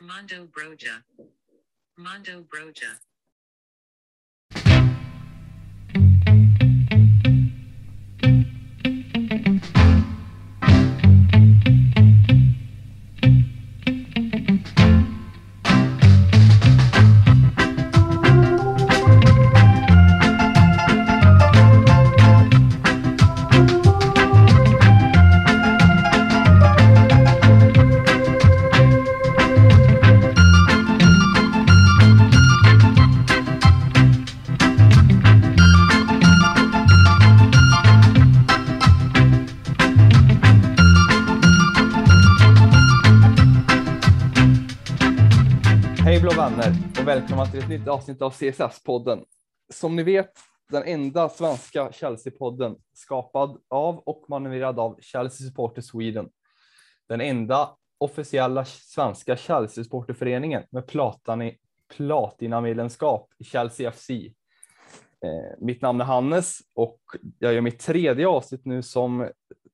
[0.00, 1.02] Mondo Broja.
[1.96, 3.00] Mondo Broja.
[47.56, 49.24] Till ett nytt avsnitt av CSS-podden.
[49.72, 50.30] Som ni vet,
[50.70, 56.28] den enda svenska Chelsea-podden skapad av och manövrerad av Chelsea Supporter Sweden.
[57.08, 60.86] Den enda officiella svenska Chelsea-supporterföreningen med
[61.88, 64.10] platinamedlemskap i Chelsea FC.
[64.10, 64.28] Eh,
[65.58, 67.00] mitt namn är Hannes och
[67.38, 69.30] jag gör mitt tredje avsnitt nu som,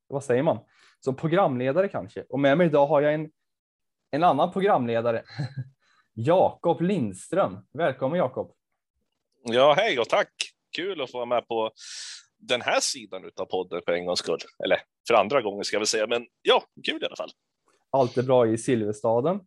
[0.08, 0.58] vad säger man,
[1.00, 2.24] som programledare kanske.
[2.28, 3.30] Och med mig idag har jag en,
[4.10, 5.22] en annan programledare.
[6.14, 7.58] Jakob Lindström.
[7.72, 8.52] Välkommen Jakob.
[9.42, 10.32] Ja, hej och tack.
[10.76, 11.70] Kul att få vara med på
[12.38, 14.38] den här sidan av podden för en gångs skull.
[14.64, 17.30] Eller för andra gången ska väl säga, men ja, kul i alla fall.
[17.90, 19.40] Allt är bra i Silverstaden.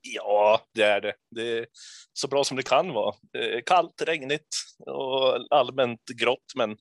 [0.00, 1.14] Ja, det är det.
[1.30, 1.66] Det är
[2.12, 3.14] så bra som det kan vara.
[3.32, 6.76] Det är kallt, regnigt och allmänt grått, men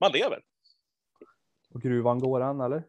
[0.00, 0.40] man lever.
[1.74, 2.84] Och gruvan går än eller?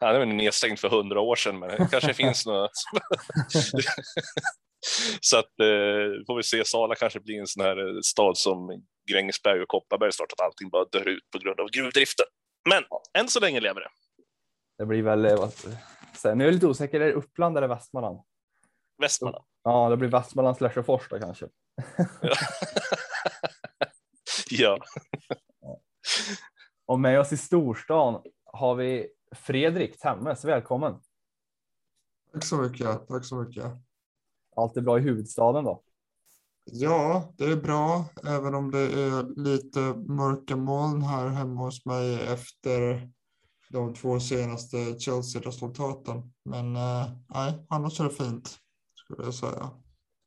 [0.00, 2.70] Han är väl nedstängd för hundra år sedan, men det kanske finns något.
[5.20, 6.64] Så att eh, får vi se.
[6.64, 10.84] Sala kanske blir en sån här stad som Grängesberg och Kopparberg snart, att allting bara
[10.84, 12.26] dör ut på grund av gruvdriften.
[12.68, 12.82] Men
[13.18, 13.88] än så länge lever det.
[14.78, 15.48] Det blir väl, eh,
[16.24, 18.20] nu är jag lite osäker, är det Uppland eller Västmanland?
[19.02, 19.44] Västmanland.
[19.62, 21.48] Ja, det blir Västmanland slash Fors då kanske.
[24.50, 24.78] ja.
[26.86, 28.22] Och med oss i storstan
[28.54, 30.44] har vi Fredrik Temmes.
[30.44, 31.00] Välkommen.
[32.32, 33.08] Tack så mycket.
[33.08, 33.64] Tack så mycket.
[34.56, 35.82] Allt är bra i huvudstaden då?
[36.64, 42.28] Ja, det är bra, även om det är lite mörka moln här hemma hos mig
[42.28, 43.10] efter
[43.70, 46.32] de två senaste Chelsea-resultaten.
[46.44, 48.58] Men eh, nej, annars är det fint,
[48.94, 49.70] skulle jag säga.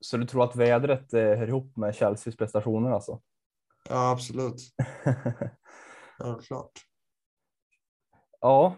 [0.02, 3.22] Så du tror att vädret eh, hör ihop med Chelseas prestationer alltså?
[3.90, 4.62] Ja, absolut.
[6.18, 6.87] Självklart.
[8.48, 8.76] Ja,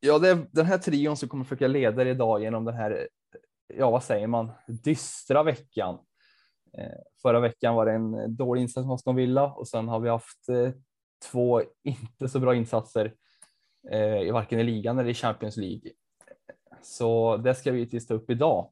[0.00, 3.08] ja det är den här trion som kommer försöka leda er idag genom den här,
[3.74, 5.98] ja vad säger man, dystra veckan.
[6.78, 10.08] Eh, förra veckan var det en dålig insats mot Aston Villa och sen har vi
[10.08, 10.70] haft eh,
[11.30, 13.14] två inte så bra insatser
[13.90, 15.92] eh, i varken i ligan eller i Champions League.
[16.82, 18.70] Så det ska vi givetvis ta upp idag.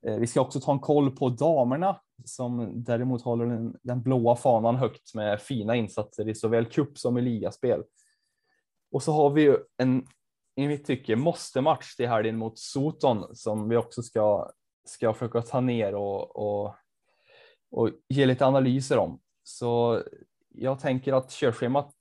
[0.00, 4.76] Vi ska också ta en koll på damerna som däremot håller den, den blåa fanan
[4.76, 7.82] högt med fina insatser i såväl cup som i ligaspel.
[8.90, 10.06] Och så har vi ju en,
[10.56, 14.50] i mitt tycke, måste match till helgen mot Soton som vi också ska,
[14.84, 16.74] ska försöka ta ner och, och,
[17.70, 19.20] och ge lite analyser om.
[19.42, 20.02] Så
[20.48, 21.94] jag tänker att körschemat,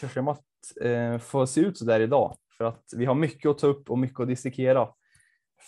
[0.00, 0.44] körschemat
[0.80, 3.90] eh, får se ut så där idag för att vi har mycket att ta upp
[3.90, 4.88] och mycket att dissekera.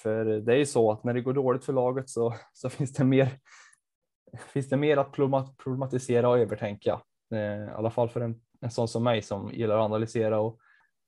[0.02, 2.92] För det är ju så att när det går dåligt för laget så, så finns
[2.92, 3.38] det mer
[4.38, 5.12] finns det mer att
[5.56, 7.00] problematisera och övertänka.
[7.32, 10.58] Eh, I alla fall för en, en sån som mig som gillar att analysera och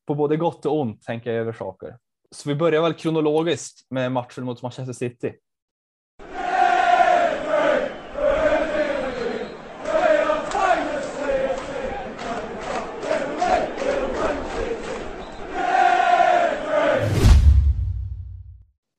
[0.06, 1.98] på både gott och ont tänka över saker.
[2.30, 5.34] Så vi börjar väl kronologiskt med matchen mot Manchester City.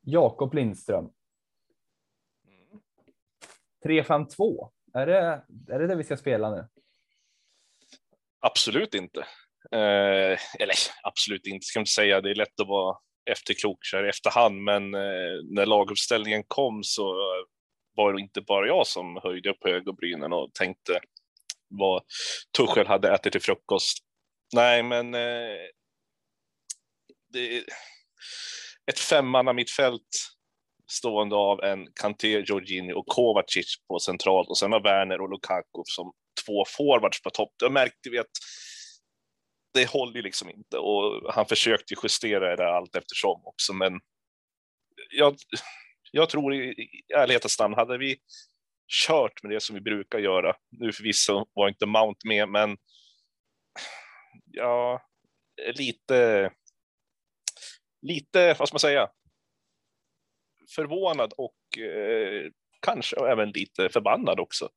[0.02, 1.10] Jakob Lindström.
[3.86, 4.70] 3-5-2.
[4.94, 6.68] Är det, är det det vi ska spela nu?
[8.40, 9.20] Absolut inte.
[9.72, 12.22] Eh, eller absolut inte ska man inte säga.
[12.22, 12.98] Det är lätt att vara
[13.32, 17.16] efterklok så här i efterhand, men eh, när laguppställningen kom så
[17.96, 21.00] var det inte bara jag som höjde upp ögonbrynen och tänkte
[21.68, 22.04] vad
[22.58, 23.98] Tuchel hade ätit till frukost.
[24.56, 25.68] Nej, men eh,
[27.34, 27.64] det är
[28.92, 30.38] ett femmanna mittfält
[30.92, 35.82] stående av en Kanté, Jorginho och Kovacic på centralt och sen har Werner och Lukaku
[35.84, 36.12] som
[36.46, 37.54] två forwards på topp.
[37.60, 38.32] Då märkte vi att
[39.74, 44.00] det håller ju liksom inte och han försökte justera det allt eftersom också, men
[45.10, 45.36] jag,
[46.12, 48.18] jag tror i, i ärlighetens namn, hade vi
[49.08, 52.78] kört med det som vi brukar göra, nu förvisso var inte Mount med, men
[54.46, 55.02] ja,
[55.74, 56.52] lite,
[58.02, 59.10] lite, vad ska man säga,
[60.76, 62.52] förvånad och eh,
[62.82, 64.70] kanske även lite förbannad också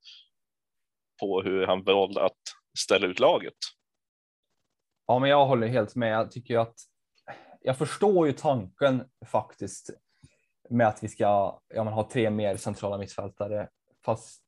[1.21, 2.39] på hur han valde att
[2.79, 3.55] ställa ut laget.
[5.07, 6.13] Ja, men jag håller helt med.
[6.13, 6.75] Jag tycker att
[7.61, 9.91] jag förstår ju tanken faktiskt
[10.71, 13.69] med att vi ska ja, man ha tre mer centrala mittfältare,
[14.05, 14.43] fast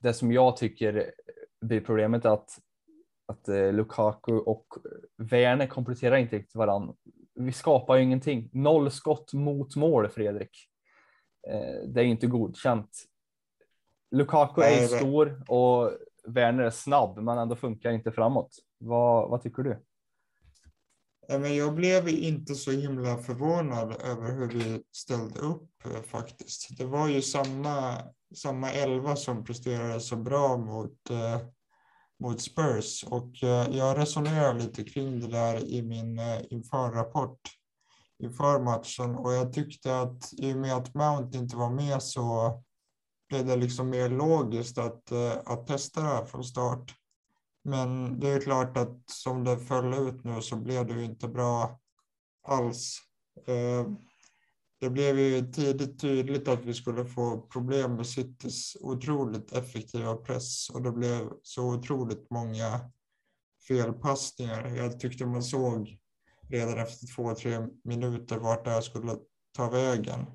[0.00, 1.14] det som jag tycker
[1.60, 2.58] blir problemet är att
[3.32, 4.66] att eh, Lukaku och
[5.16, 6.96] Werner kompletterar inte riktigt varann.
[7.34, 8.50] Vi skapar ju ingenting.
[8.52, 10.68] Noll skott mot mål, Fredrik.
[11.48, 13.04] Eh, det är inte godkänt.
[14.12, 15.92] Lukaku är stor och
[16.24, 18.58] Werner är snabb, men ändå funkar inte framåt.
[18.78, 19.82] Vad, vad tycker du?
[21.28, 26.78] Men jag blev inte så himla förvånad över hur vi ställde upp eh, faktiskt.
[26.78, 27.98] Det var ju samma,
[28.34, 31.40] samma elva som presterade så bra mot, eh,
[32.20, 37.40] mot Spurs och eh, jag resonerar lite kring det där i min eh, införrapport
[38.18, 42.62] inför matchen och jag tyckte att i och med att Mount inte var med så
[43.32, 46.94] blev det liksom mer logiskt att, eh, att testa det här från start.
[47.64, 51.28] Men det är klart att som det föll ut nu så blev det ju inte
[51.28, 51.80] bra
[52.42, 52.98] alls.
[53.46, 53.92] Eh,
[54.80, 60.70] det blev ju tidigt tydligt att vi skulle få problem med Citys otroligt effektiva press
[60.70, 62.90] och det blev så otroligt många
[63.68, 64.76] felpassningar.
[64.76, 65.98] Jag tyckte man såg
[66.48, 69.16] redan efter två, tre minuter vart det här skulle
[69.56, 70.26] ta vägen.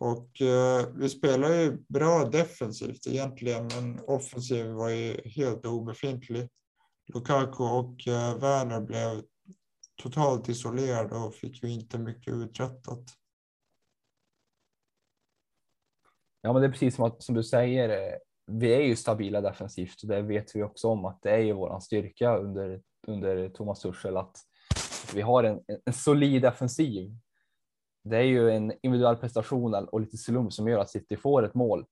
[0.00, 6.48] Och eh, vi spelar ju bra defensivt egentligen, men offensiven var ju helt obefintlig.
[7.14, 9.22] Lukaku och eh, Werner blev
[10.02, 13.04] totalt isolerade och fick ju inte mycket uträttat.
[16.40, 17.88] Ja, men det är precis som, att, som du säger.
[17.88, 21.38] Eh, vi är ju stabila defensivt och det vet vi också om att det är
[21.38, 24.36] ju våran styrka under, under Thomas Tuchel att
[25.14, 27.16] vi har en, en solid defensiv
[28.02, 31.54] det är ju en individuell prestation och lite slump som gör att City får ett
[31.54, 31.86] mål.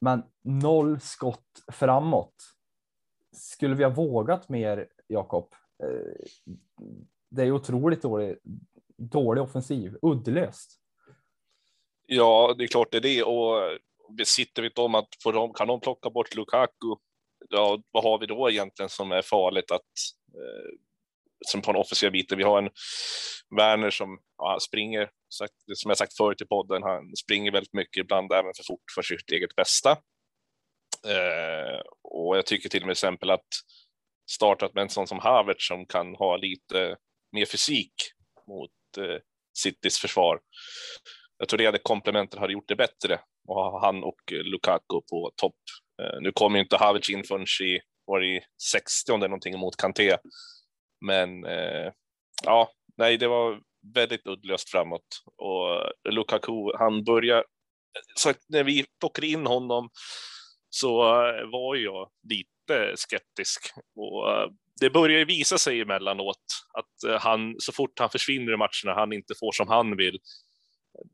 [0.00, 2.34] Men noll skott framåt.
[3.32, 5.54] Skulle vi ha vågat mer, Jakob?
[5.82, 6.26] Eh,
[7.30, 8.36] det är otroligt dålig,
[8.96, 10.80] dålig offensiv, uddlöst.
[12.06, 13.78] Ja, det är klart det är det och
[14.16, 16.96] vi sitter om att får de, kan de plocka bort Lukaku,
[17.48, 19.90] ja, vad har vi då egentligen som är farligt att
[20.34, 20.78] eh,
[21.46, 22.38] som på den offensiva biten.
[22.38, 22.70] Vi har en
[23.56, 25.10] Werner som ja, springer,
[25.74, 29.02] som jag sagt förut i podden, han springer väldigt mycket, ibland även för fort för
[29.02, 29.90] sitt eget bästa.
[31.06, 33.48] Eh, och jag tycker till och med exempel att
[34.30, 36.96] startat med en sån som Havertz som kan ha lite
[37.32, 37.94] mer fysik
[38.48, 39.18] mot eh,
[39.58, 40.40] Citys försvar.
[41.38, 45.32] Jag tror det hade komplementet hade gjort det bättre att ha han och Lukaku på
[45.36, 45.56] topp.
[46.02, 48.40] Eh, nu kommer inte Havertz in förrän i, var i
[48.72, 50.16] 60 eller någonting mot Kanté.
[51.00, 51.92] Men eh,
[52.44, 53.60] ja, nej, det var
[53.94, 55.22] väldigt uddlöst framåt.
[55.36, 57.44] Och Lukaku, han börjar,
[58.14, 59.88] så när vi plockade in honom
[60.70, 63.72] så eh, var jag lite skeptisk.
[63.96, 64.48] Och eh,
[64.80, 66.44] det börjar visa sig emellanåt
[66.78, 70.18] att eh, han, så fort han försvinner i matcherna, han inte får som han vill,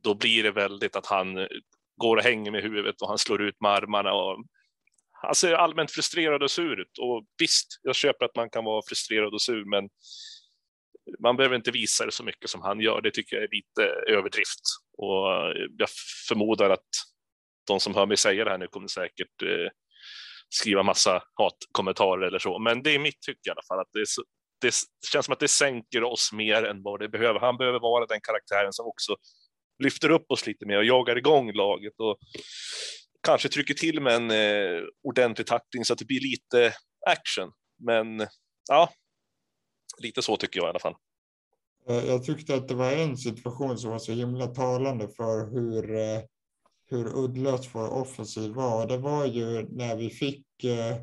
[0.03, 1.49] då blir det väldigt att han
[1.97, 4.45] går och hänger med huvudet och han slår ut med armarna och
[5.27, 6.99] Alltså, han ser allmänt frustrerad och sur ut.
[6.99, 9.89] Och visst, jag köper att man kan vara frustrerad och sur, men
[11.23, 13.01] man behöver inte visa det så mycket som han gör.
[13.01, 13.83] Det tycker jag är lite
[14.13, 14.61] överdrift.
[14.99, 15.27] Och
[15.79, 15.89] jag
[16.29, 16.89] förmodar att
[17.67, 19.71] de som hör mig säga det här nu kommer säkert eh,
[20.49, 22.59] skriva massa hatkommentarer eller så.
[22.59, 23.81] Men det är mitt tycke i alla fall.
[23.81, 24.23] Att det, så,
[24.61, 24.75] det
[25.13, 27.41] känns som att det sänker oss mer än vad det behöver.
[27.41, 29.17] Han behöver vara den karaktären som också
[29.85, 31.95] lyfter upp oss lite mer och jagar igång laget.
[31.99, 32.19] Och
[33.27, 36.75] kanske trycker till med en eh, ordentlig tackling så att det blir lite
[37.07, 37.53] action.
[37.79, 38.27] Men
[38.69, 38.91] ja,
[40.03, 40.95] lite så tycker jag i alla fall.
[41.89, 45.97] Eh, jag tyckte att det var en situation som var så himla talande för hur,
[45.97, 46.23] eh,
[46.91, 48.87] hur uddlöst vår offensiv var.
[48.87, 50.97] Det var ju när vi fick eh,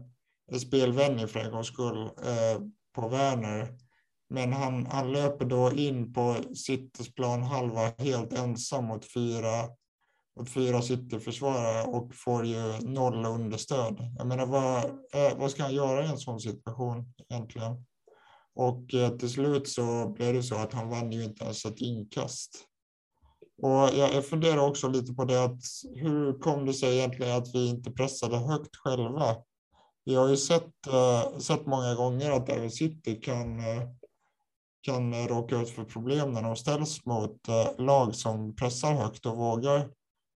[0.52, 2.62] en spelvändning för en gångs skull eh,
[2.96, 3.68] på Werner.
[4.30, 9.70] Men han, han löper då in på Citys planhalva helt ensam mot fyra
[10.54, 13.98] fyra City-försvarare och får ju noll understöd.
[14.18, 14.92] Jag menar, vad,
[15.38, 17.86] vad ska han göra i en sån situation egentligen?
[18.56, 21.82] Och eh, till slut så blev det så att han vann ju inte ens ett
[21.82, 22.66] inkast.
[23.62, 25.62] Och jag, funderar också lite på det att
[25.96, 29.36] hur kom det sig egentligen att vi inte pressade högt själva?
[30.06, 33.90] Vi har ju sett, eh, sett många gånger att även City kan, eh,
[34.82, 37.38] kan råka ut för problem när de ställs mot
[37.78, 39.90] lag som pressar högt och vågar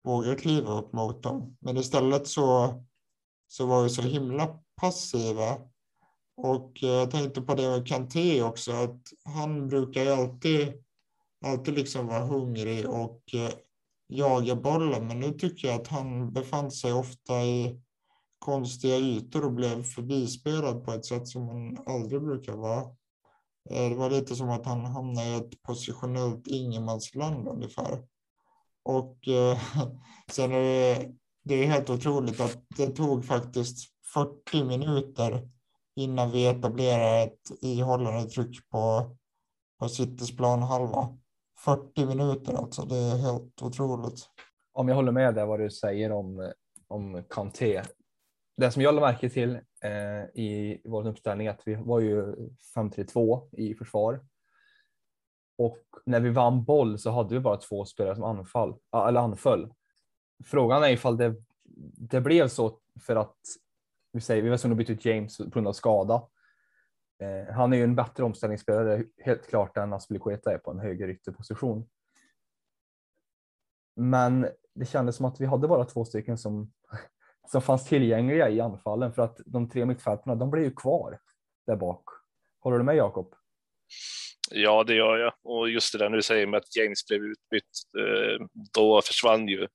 [0.06, 1.56] vågar kliva upp mot dem.
[1.60, 2.74] Men istället så,
[3.48, 5.58] så var vi så himla passiva.
[6.36, 10.72] Och jag tänkte på det med Kanté också, att han brukar ju alltid,
[11.44, 13.50] alltid liksom vara hungrig och eh,
[14.08, 15.06] jaga bollen.
[15.06, 17.80] Men nu tycker jag att han befann sig ofta i
[18.38, 22.80] konstiga ytor och blev förbispelad på ett sätt som han aldrig brukar vara.
[23.70, 28.02] Eh, det var lite som att han hamnade i ett positionellt ingenmansland ungefär.
[28.86, 29.58] Och eh,
[30.30, 31.12] sen är det,
[31.44, 35.48] det är helt otroligt att det tog faktiskt 40 minuter
[35.96, 39.16] innan vi etablerade ett ihållande tryck på,
[39.80, 41.18] på Citys planhalva.
[41.64, 44.28] 40 minuter alltså, det är helt otroligt.
[44.72, 46.52] Om jag håller med där vad du säger om,
[46.88, 47.82] om Kanté.
[48.56, 52.36] Det som jag lade märke till eh, i vår uppställning är att vi var ju
[52.76, 54.20] 5-3-2 i försvar.
[55.58, 58.76] Och när vi vann boll så hade vi bara två spelare som anfall,
[59.08, 59.72] eller anföll.
[60.44, 61.34] Frågan är ifall det,
[61.96, 63.36] det blev så för att
[64.12, 66.28] vi säger vi var tvungna att byta ut James på grund av skada.
[67.18, 71.08] Eh, han är ju en bättre omställningsspelare helt klart än Aspelikueta är på en höger
[71.08, 71.88] ytterposition.
[73.96, 76.72] Men det kändes som att vi hade bara två stycken som,
[77.50, 81.18] som fanns tillgängliga i anfallen för att de tre mittfältarna, de blev ju kvar
[81.66, 82.04] där bak.
[82.60, 83.34] Håller du med Jakob?
[84.50, 85.32] Ja, det gör jag.
[85.44, 89.68] Och just det där nu säger med att James blev utbytt, eh, då försvann ju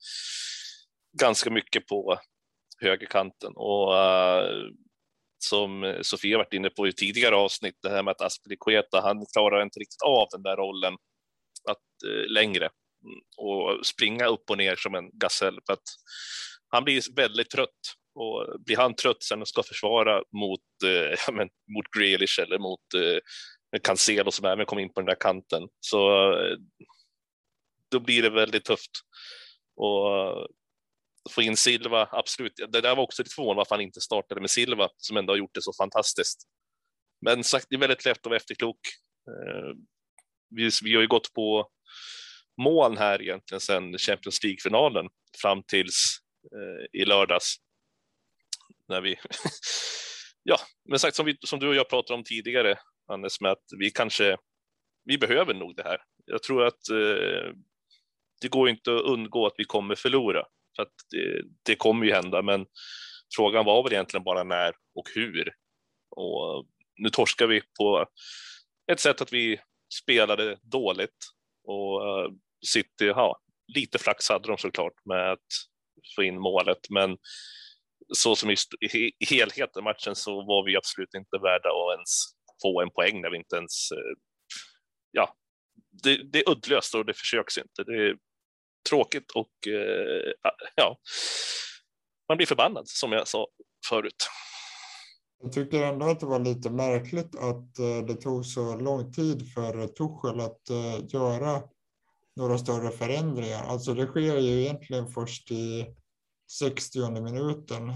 [1.19, 2.19] ganska mycket på
[2.81, 3.53] högerkanten.
[3.55, 4.63] Och eh,
[5.39, 9.63] som Sofia varit inne på i tidigare avsnitt, det här med att Aspelikueta, han klarar
[9.63, 10.93] inte riktigt av den där rollen
[11.69, 12.69] att, eh, längre.
[13.37, 15.87] Och springa upp och ner som en gasell för att
[16.67, 17.95] han blir väldigt trött.
[18.15, 22.59] Och blir han trött sen och ska försvara mot, eh, ja, men, mot Grealish eller
[22.59, 23.19] mot eh,
[23.83, 26.57] Cancelo som även kom in på den där kanten så eh,
[27.91, 28.91] då blir det väldigt tufft.
[29.75, 30.45] Och eh,
[31.29, 32.53] få in Silva, absolut.
[32.55, 35.37] Det där var också lite förvånande varför han inte startade med Silva som ändå har
[35.37, 36.41] gjort det så fantastiskt.
[37.25, 38.79] Men sagt, det är väldigt lätt att vara efterklok.
[39.27, 39.75] Eh,
[40.55, 41.69] vi, vi har ju gått på
[42.61, 45.07] moln här egentligen sedan Champions League-finalen
[45.41, 46.17] fram tills
[46.55, 47.55] eh, i lördags.
[48.87, 49.19] När vi,
[50.43, 50.59] ja,
[50.89, 53.91] men sagt som, vi, som du och jag pratade om tidigare, Anders, med att vi
[53.91, 54.37] kanske,
[55.05, 55.97] vi behöver nog det här.
[56.25, 57.53] Jag tror att eh,
[58.41, 60.45] det går inte att undgå att vi kommer förlora.
[60.75, 62.65] för att det, det kommer ju hända, men
[63.35, 65.53] frågan var väl egentligen bara när och hur.
[66.15, 66.65] Och
[66.95, 68.05] nu torskar vi på
[68.91, 69.59] ett sätt att vi
[70.01, 71.17] spelade dåligt
[71.63, 72.31] och eh,
[72.65, 73.41] City, ja,
[73.75, 75.47] lite flax hade de såklart med att
[76.15, 77.17] få in målet, men
[78.13, 82.09] så som i helheten matchen så var vi absolut inte värda att ens
[82.61, 84.13] få en poäng när vi inte ens, eh,
[85.11, 85.35] ja,
[86.03, 87.83] det, det, är uddlöst och det försöks inte.
[87.83, 88.15] Det, är
[88.89, 90.97] tråkigt och eh, ah, ja,
[92.29, 93.47] man blir förbannad som jag sa
[93.89, 94.27] förut.
[95.43, 99.53] Jag tycker ändå att det var lite märkligt att eh, det tog så lång tid
[99.53, 100.61] för Tuchel att
[101.13, 101.61] göra
[102.35, 103.63] några större förändringar.
[103.63, 105.95] Alltså det sker ju egentligen först i
[106.59, 107.87] 60 minuten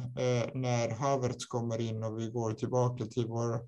[0.54, 3.60] när Havertz kommer in och vi går tillbaka till vår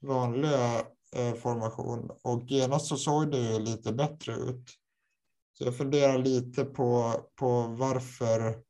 [0.00, 0.86] vanliga
[1.16, 4.70] eh, formation och genast så såg det ju lite bättre ut.
[5.58, 8.62] Så jag funderar lite på, på varför,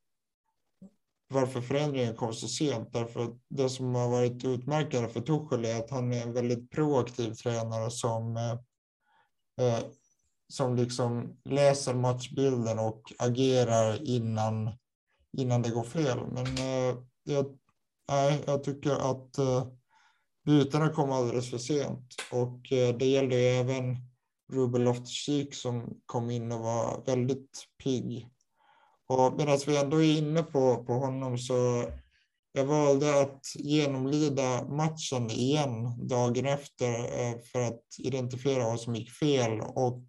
[1.28, 2.92] varför förändringen kom så sent.
[2.92, 6.70] Därför att det som har varit utmärkande för Tuchel är att han är en väldigt
[6.70, 8.52] proaktiv tränare som, eh,
[9.66, 9.84] eh
[10.52, 14.70] som liksom läser matchbilden och agerar innan,
[15.38, 16.18] innan det går fel.
[16.32, 17.58] Men eh, jag,
[18.08, 19.66] nej, jag tycker att eh,
[20.48, 23.96] bytena kom alldeles för sent och eh, det gällde även
[24.52, 28.28] Ruben Loftus-Cheek som kom in och var väldigt pigg.
[29.06, 31.84] Och medan vi ändå är inne på, på honom så
[32.52, 39.10] jag valde att genomlida matchen igen dagen efter eh, för att identifiera vad som gick
[39.10, 40.04] fel och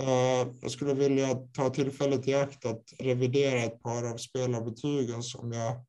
[0.00, 5.52] eh, jag skulle vilja ta tillfället i akt att revidera ett par av spelarbetygen som
[5.52, 5.84] jag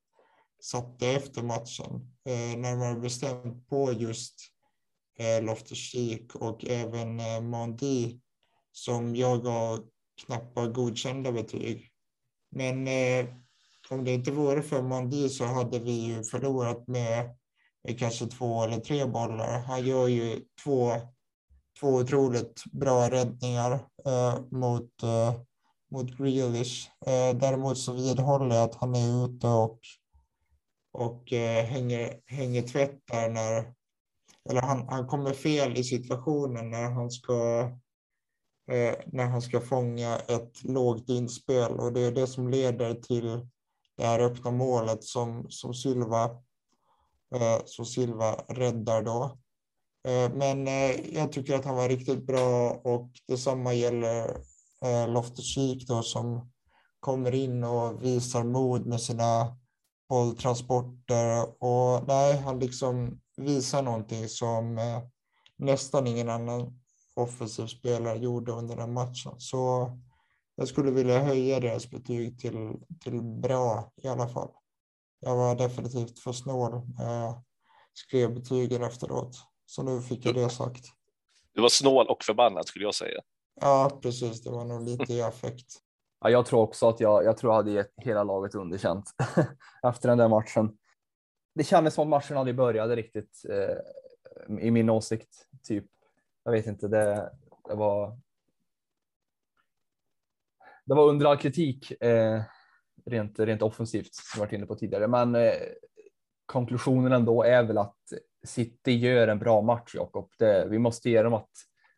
[0.61, 2.15] satte efter matchen.
[2.25, 4.35] Eh, närmare bestämt på just
[5.19, 8.19] eh, Loftus-Cheek och även eh, Mondi
[8.71, 9.87] som jag gav
[10.25, 11.87] knappa godkända betyg.
[12.51, 13.25] Men eh,
[13.89, 17.35] om det inte vore för Mondi så hade vi ju förlorat med,
[17.83, 19.59] med kanske två eller tre bollar.
[19.59, 20.91] Han gör ju två,
[21.79, 23.71] två otroligt bra räddningar
[24.05, 25.33] eh, mot, eh,
[25.91, 26.89] mot Grealish.
[27.05, 29.79] Eh, däremot så vidhåller jag att han är ute och,
[30.91, 33.73] och eh, hänger, hänger tvätt där när
[34.49, 37.61] eller han, han kommer fel i situationen när han ska
[38.71, 43.47] eh, när han ska fånga ett lågt inspel och det är det som leder till
[43.97, 46.23] det här öppna målet som, som Silva
[47.35, 49.37] eh, som Silva räddar då.
[50.07, 54.29] Eh, Men eh, jag tycker att han var riktigt bra och detsamma gäller
[54.85, 56.51] eh, Loftus-Cheek då som
[56.99, 59.57] kommer in och visar mod med sina
[60.11, 65.01] bolltransporter och nej, han liksom visar någonting som eh,
[65.57, 66.79] nästan ingen annan
[67.15, 69.31] offensiv spelare gjorde under den matchen.
[69.37, 69.91] Så
[70.55, 74.49] jag skulle vilja höja deras betyg till, till bra i alla fall.
[75.19, 77.43] Jag var definitivt för snål när jag
[77.93, 79.37] skrev betygen efteråt.
[79.65, 80.85] Så nu fick jag det sagt.
[81.53, 83.21] Du var snål och förbannad skulle jag säga.
[83.61, 84.41] Ja, precis.
[84.41, 85.81] Det var nog lite i affekt.
[86.23, 89.05] Ja, jag tror också att jag, jag tror jag hade gett hela laget underkänt
[89.87, 90.77] efter den där matchen.
[91.55, 95.47] Det kändes som att matchen aldrig började riktigt eh, i min åsikt.
[95.63, 95.85] Typ,
[96.43, 97.31] jag vet inte, det,
[97.69, 98.17] det var.
[100.85, 102.41] Det var under all kritik eh,
[103.05, 105.53] rent, rent offensivt som jag varit inne på tidigare, men eh,
[106.45, 107.97] konklusionen ändå är väl att
[108.43, 110.29] City gör en bra match, Jakob.
[110.69, 111.49] Vi måste ge dem att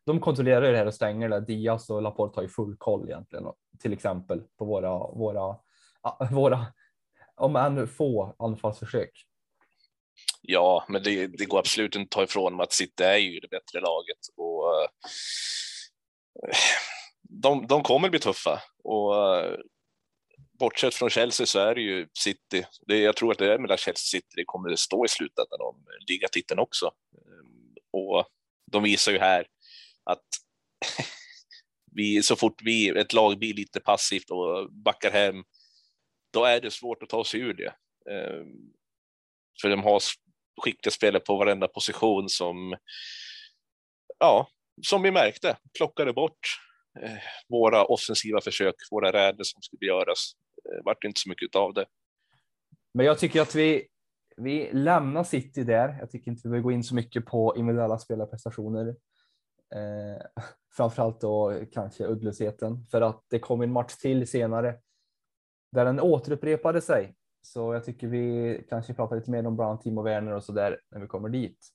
[0.06, 1.40] de kontrollerar det här och stänger det.
[1.40, 3.46] Diaz och Laporte har ju full koll egentligen,
[3.84, 5.56] till exempel på våra, våra,
[6.32, 6.66] våra,
[7.36, 9.26] om än få anfallsförsök.
[10.42, 13.40] Ja, men det, det går absolut inte att ta ifrån dem att City är ju
[13.40, 14.88] det bättre laget och eh,
[17.22, 19.56] de, de kommer bli tuffa och eh,
[20.60, 22.66] bortsett från Chelsea så är det ju City.
[22.88, 25.08] Det, jag tror att det är mellan Chelsea och City det kommer att stå i
[25.08, 26.86] slutändan om ligatiteln också.
[26.86, 28.26] Ehm, och
[28.72, 29.48] de visar ju här
[30.04, 30.26] att
[31.96, 35.44] vi, så fort vi, ett lag blir lite passivt och backar hem,
[36.34, 37.74] då är det svårt att ta sig ur det.
[38.12, 38.74] Ehm,
[39.62, 40.02] för de har
[40.62, 42.76] skickliga spelare på varenda position som,
[44.20, 44.48] ja,
[44.82, 46.40] som vi märkte, plockade bort
[47.02, 47.18] eh,
[47.50, 50.34] våra offensiva försök, våra räder som skulle göras.
[50.64, 51.86] Det vart inte så mycket av det.
[52.94, 53.88] Men jag tycker att vi,
[54.38, 55.98] vi lämnar City där.
[56.00, 58.96] Jag tycker inte vi behöver gå in så mycket på individuella spelarprestationer.
[59.76, 64.80] Eh, framförallt då kanske uddlösheten för att det kom en match till senare
[65.72, 67.16] där den återupprepade sig.
[67.42, 70.80] Så jag tycker vi kanske pratar lite mer om Brown, Timo Werner och så där
[70.92, 71.68] när vi kommer dit.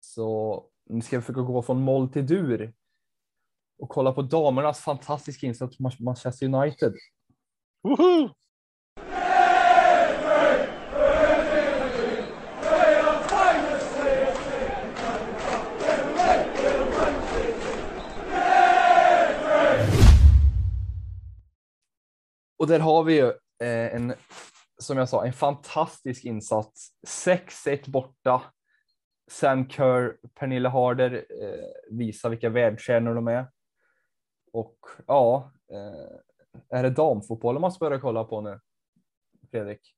[0.00, 2.72] Så nu ska vi försöka gå från moll till dur
[3.78, 6.94] och kolla på damernas fantastiska insats mot Manchester United.
[7.82, 8.30] Woho!
[22.60, 23.26] Och där har vi ju
[23.66, 24.14] eh, en,
[24.78, 26.92] som jag sa, en fantastisk insats.
[27.06, 28.42] 6-1 borta.
[29.30, 33.50] Sam Kerr, Pernilla Harder eh, visar vilka världsstjärnor de är.
[34.52, 38.60] Och ja, eh, är det damfotbollen man ska börja kolla på nu?
[39.50, 39.94] Fredrik?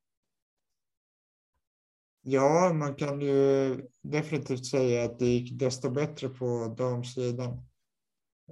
[2.20, 7.52] Ja, man kan ju definitivt säga att det gick desto bättre på damsidan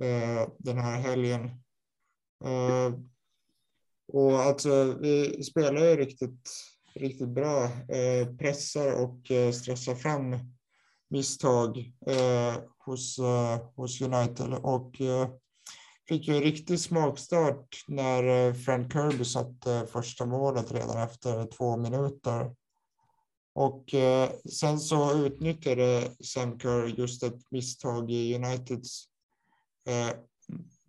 [0.01, 1.45] eh, den här helgen.
[2.45, 2.95] Eh,
[4.13, 6.51] och alltså, vi spelar ju riktigt,
[6.95, 7.65] riktigt bra.
[7.65, 10.37] Eh, pressar och eh, stressar fram
[11.11, 15.29] misstag eh, hos, eh, hos United och eh,
[16.09, 21.47] fick ju en riktig smakstart när eh, Frank Kirby satte eh, första målet redan efter
[21.47, 22.55] två minuter.
[23.55, 29.05] Och eh, sen så utnyttjade Sam Kerr just ett misstag i Uniteds
[29.89, 30.11] eh,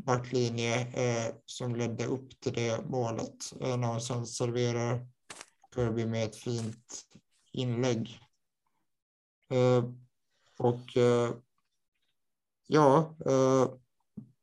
[0.06, 5.08] backlinje eh, som ledde upp till det målet eh, när han sen serverar
[5.76, 7.06] Kirby med ett fint
[7.52, 8.20] inlägg.
[9.52, 9.84] Eh,
[10.60, 11.30] och eh,
[12.68, 13.68] ja, eh,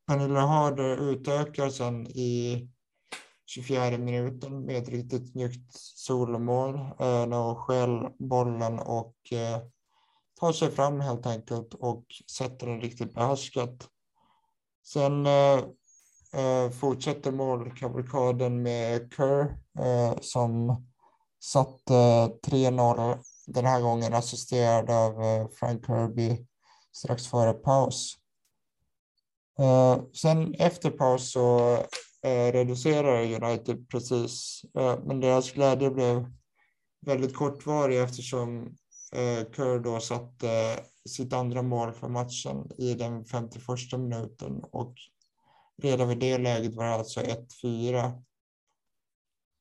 [0.07, 2.69] Pernilla Harder utökar sen i
[3.45, 9.61] 24 minuten med ett riktigt snyggt solomål eh, när hon skäl bollen och eh,
[10.39, 13.89] tar sig fram helt enkelt och sätter den riktigt behärskat.
[14.93, 15.57] Sen eh,
[16.33, 19.41] eh, fortsätter målkavalkaden med Kerr
[19.79, 20.83] eh, som
[21.43, 26.45] satte eh, 3-0 den här gången assisterad av eh, Frank Kirby
[26.91, 28.15] strax före paus.
[29.59, 31.73] Eh, sen efter paus så
[32.23, 36.25] eh, reducerar United precis, eh, men deras glädje blev
[37.05, 38.65] väldigt kortvarig eftersom
[39.11, 44.95] eh, Kerr då satte sitt andra mål för matchen i den 51 minuten och
[45.81, 47.21] redan vid det läget var det alltså
[47.63, 48.23] 1-4.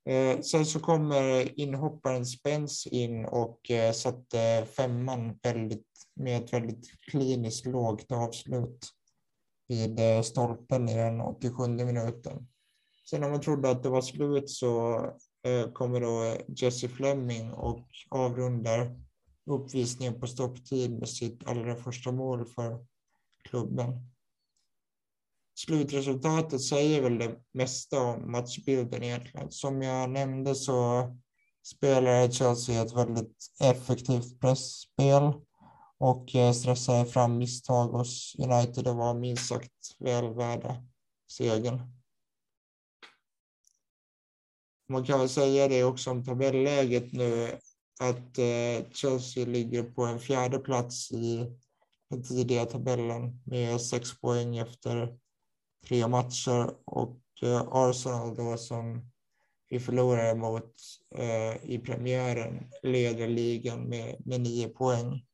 [0.09, 7.01] Eh, sen så kommer inhopparen Spence in och eh, satte femman väldigt, med ett väldigt
[7.11, 8.89] kliniskt lågt avslut
[9.69, 12.49] vid eh, stolpen i den 87 minuten.
[13.11, 14.97] Sen när man trodde att det var slut så
[15.47, 19.08] eh, kommer då Jesse Fleming och avrundar
[19.49, 22.87] uppvisningen på stopptid med sitt allra första mål för
[23.43, 24.11] klubben.
[25.59, 29.51] Slutresultatet säger väl det mesta om matchbilden egentligen.
[29.51, 31.09] Som jag nämnde så
[31.67, 35.33] spelar Chelsea ett väldigt effektivt pressspel
[35.99, 40.85] och eh, stressade fram misstag hos United och var minst sagt väl värda
[41.31, 41.99] segern.
[44.89, 47.59] Man kan väl säga det också om tabelläget nu
[48.01, 51.47] att eh, Chelsea ligger på en fjärde plats i
[52.11, 55.19] den tidiga tabellen med sex poäng efter
[55.89, 59.11] tre matcher och eh, Arsenal då som
[59.71, 60.75] vi förlorade mot
[61.15, 65.25] eh, i premiären leder ligan med, med nio poäng.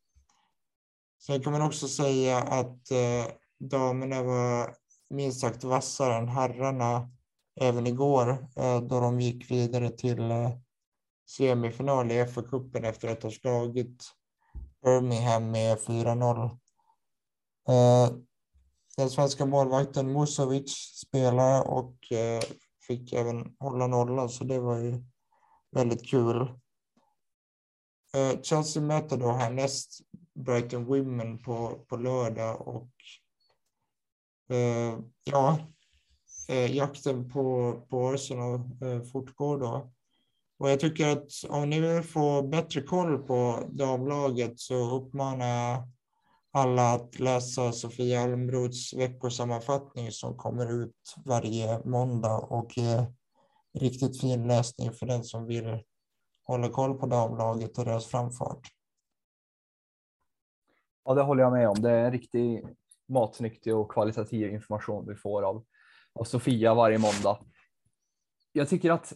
[1.27, 3.27] Sen kan man också säga att eh,
[3.59, 4.77] damerna var
[5.11, 7.11] minst sagt vassare än herrarna
[7.61, 10.51] även igår eh, då de gick vidare till eh,
[11.27, 14.05] semifinal i FA-cupen efter att ha slagit
[14.85, 16.45] Birmingham med 4-0.
[17.69, 18.17] Eh,
[18.97, 20.73] den svenska målvakten Musovic
[21.07, 22.43] spelade och eh,
[22.87, 25.05] fick även hålla nollan så det var ju
[25.71, 26.41] väldigt kul.
[28.15, 30.01] Eh, Chelsea möter då härnäst
[30.35, 32.91] Brighton Women på, på lördag och
[34.57, 35.59] eh, ja,
[36.49, 39.94] eh, jakten på, på Arsenal eh, fortgår då.
[40.59, 45.89] Och jag tycker att om ni vill få bättre koll på damlaget så uppmanar jag
[46.53, 53.13] alla att läsa Sofia Almroths veckosammanfattning som kommer ut varje måndag och är
[53.75, 55.83] riktigt fin läsning för den som vill
[56.47, 58.69] hålla koll på damlaget och deras framfart.
[61.05, 61.83] Ja, det håller jag med om.
[61.83, 62.65] Det är en riktigt
[63.09, 65.65] matnyttig och kvalitativ information vi får av,
[66.13, 67.39] av Sofia varje måndag.
[68.53, 69.13] Jag tycker att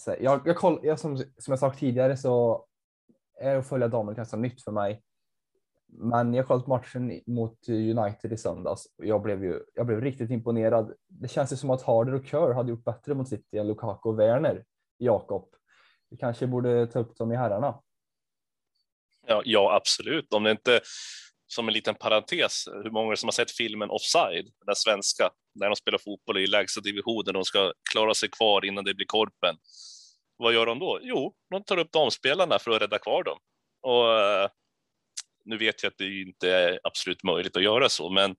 [0.00, 2.64] så jag, jag, koll, jag som, som jag sagt tidigare så
[3.40, 5.02] är att följa damer ganska nytt för mig.
[5.86, 10.30] Men jag kollade matchen mot United i söndags och jag blev ju, jag blev riktigt
[10.30, 10.94] imponerad.
[11.08, 14.08] Det känns ju som att Harder och Kerr hade gjort bättre mot City än Lukaku
[14.08, 14.64] och Werner,
[14.98, 15.54] Jakob.
[16.10, 17.80] Vi kanske borde ta upp dem i herrarna.
[19.26, 20.34] Ja, ja, absolut.
[20.34, 20.80] Om det inte,
[21.52, 25.76] som en liten parentes, hur många som har sett filmen Offside, den svenska, när de
[25.76, 29.56] spelar fotboll i lägsta divisionen, de ska klara sig kvar innan det blir korpen.
[30.36, 30.98] Vad gör de då?
[31.02, 33.38] Jo, de tar upp damspelarna för att rädda kvar dem.
[33.82, 34.48] Och eh,
[35.44, 38.36] nu vet jag att det inte är absolut möjligt att göra så, men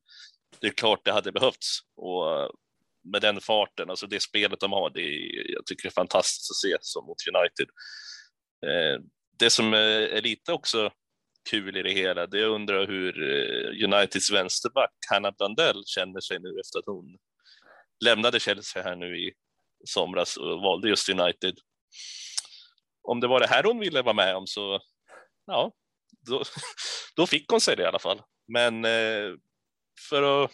[0.60, 1.80] det är klart det hade behövts.
[1.96, 2.50] Och eh,
[3.04, 6.52] med den farten, alltså det spelet de har, det är, jag tycker det är fantastiskt
[6.52, 7.68] att se som mot United.
[8.66, 9.04] Eh,
[9.40, 10.92] det som eh, är lite också
[11.50, 16.40] kul i det hela, det jag undrar hur eh, Uniteds vänsterback Hanna Blandell känner sig
[16.40, 17.18] nu efter att hon
[18.06, 19.34] lämnade Chelsea här nu i
[19.86, 21.58] somras och valde just United.
[23.04, 24.80] Om det var det här hon ville vara med om så
[25.46, 25.72] ja,
[26.28, 26.44] då,
[27.16, 28.22] då fick hon sig det i alla fall.
[28.48, 29.34] Men eh,
[30.10, 30.52] för att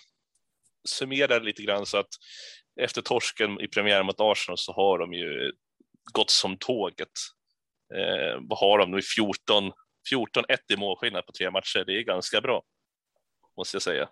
[0.90, 2.10] summera lite grann så att
[2.82, 5.52] efter torsken i premiären mot Arsenal så har de ju
[6.14, 7.12] gått som tåget.
[7.96, 9.02] Eh, vad har de nu?
[9.02, 9.72] 14
[10.14, 11.84] 14-1 i målskillnad på tre matcher.
[11.86, 12.64] Det är ganska bra,
[13.58, 14.10] måste jag säga.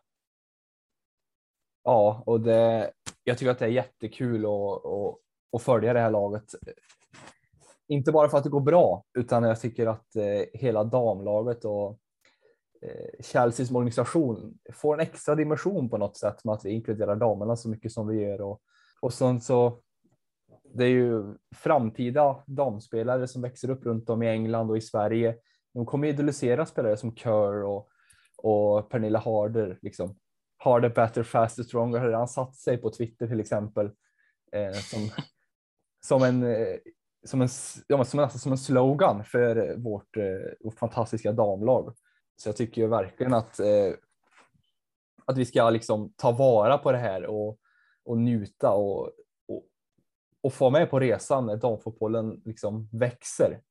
[1.84, 2.92] Ja, och det,
[3.24, 5.20] jag tycker att det är jättekul att, att,
[5.56, 6.44] att följa det här laget.
[7.88, 12.00] Inte bara för att det går bra, utan jag tycker att eh, hela damlaget och
[12.82, 17.56] eh, Chelseas organisation får en extra dimension på något sätt med att vi inkluderar damerna
[17.56, 18.42] så mycket som vi gör.
[18.42, 18.62] Och,
[19.02, 19.82] och sen så
[20.74, 25.36] det är ju framtida damspelare som växer upp runt om i England och i Sverige.
[25.76, 27.90] De kommer idolisera spelare som Kerr och,
[28.38, 29.80] och Pernilla Harder.
[29.82, 30.16] Liksom.
[30.58, 33.86] Harder, better, faster, stronger har redan satt sig på Twitter till exempel.
[34.52, 35.10] Eh, som,
[36.06, 36.78] som en eh,
[37.26, 37.50] som en,
[37.88, 40.24] ja, som, nästan som en slogan för vårt, eh,
[40.60, 41.96] vårt fantastiska damlag.
[42.36, 43.94] Så jag tycker ju verkligen att, eh,
[45.26, 47.60] att vi ska liksom ta vara på det här och,
[48.06, 49.12] och njuta och,
[49.48, 49.66] och,
[50.42, 53.62] och få med på resan när damfotbollen liksom växer.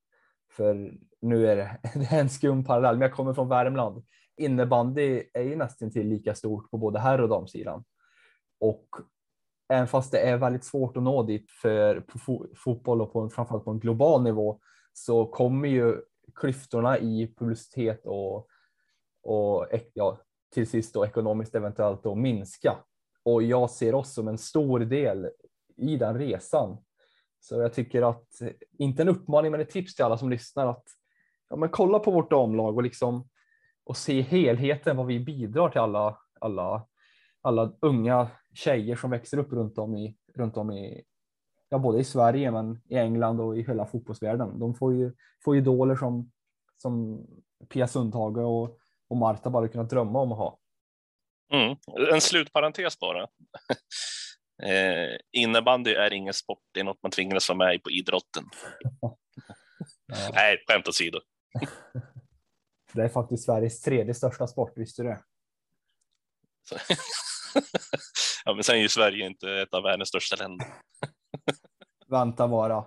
[0.56, 4.04] För nu är det, det är en skum parallell, men jag kommer från Värmland.
[4.36, 7.84] Innebandy är ju nästan till lika stort på både herr och damsidan.
[8.60, 8.88] Och
[9.68, 13.30] även fast det är väldigt svårt att nå dit för på fo fotboll och på,
[13.30, 14.60] framförallt på en global nivå
[14.92, 16.00] så kommer ju
[16.34, 18.48] klyftorna i publicitet och,
[19.22, 20.18] och ja,
[20.54, 22.76] till sist då ekonomiskt eventuellt att minska.
[23.22, 25.30] Och jag ser oss som en stor del
[25.76, 26.76] i den resan.
[27.44, 28.28] Så jag tycker att,
[28.78, 30.84] inte en uppmaning men ett tips till alla som lyssnar att
[31.48, 33.28] ja, men kolla på vårt damlag och liksom
[33.84, 36.86] och se helheten vad vi bidrar till alla, alla,
[37.40, 41.04] alla unga tjejer som växer upp runt om i, runt om i
[41.68, 44.58] ja, både i Sverige men i England och i hela fotbollsvärlden.
[44.58, 45.12] De får ju
[45.44, 46.30] får idoler som,
[46.76, 47.26] som
[47.68, 48.78] Pia Sundhage och,
[49.08, 50.58] och Marta bara kunnat drömma om att ha.
[51.52, 51.76] Mm.
[52.12, 53.26] En slutparentes bara.
[54.62, 58.44] eh, innebandy är ingen sport, det är något man tvingas vara med i på idrotten.
[60.06, 60.30] Ja.
[60.34, 61.20] Nej, skämt åsido.
[62.92, 65.22] Det är faktiskt Sveriges tredje största sport, visste du det?
[68.44, 70.66] ja, men sen är ju Sverige inte ett av världens största länder.
[72.06, 72.82] Vänta bara.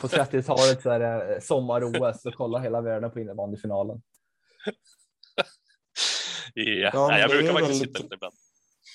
[0.00, 4.02] På 30-talet så är det sommar-OS och kolla hela världen på innebandyfinalen.
[6.54, 8.34] Ja, Ja, Nej, jag brukar faktiskt väldigt- sitta lite ibland.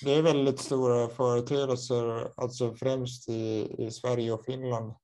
[0.04, 4.94] Det är väldigt stora företeelser, alltså främst i, i Sverige och Finland.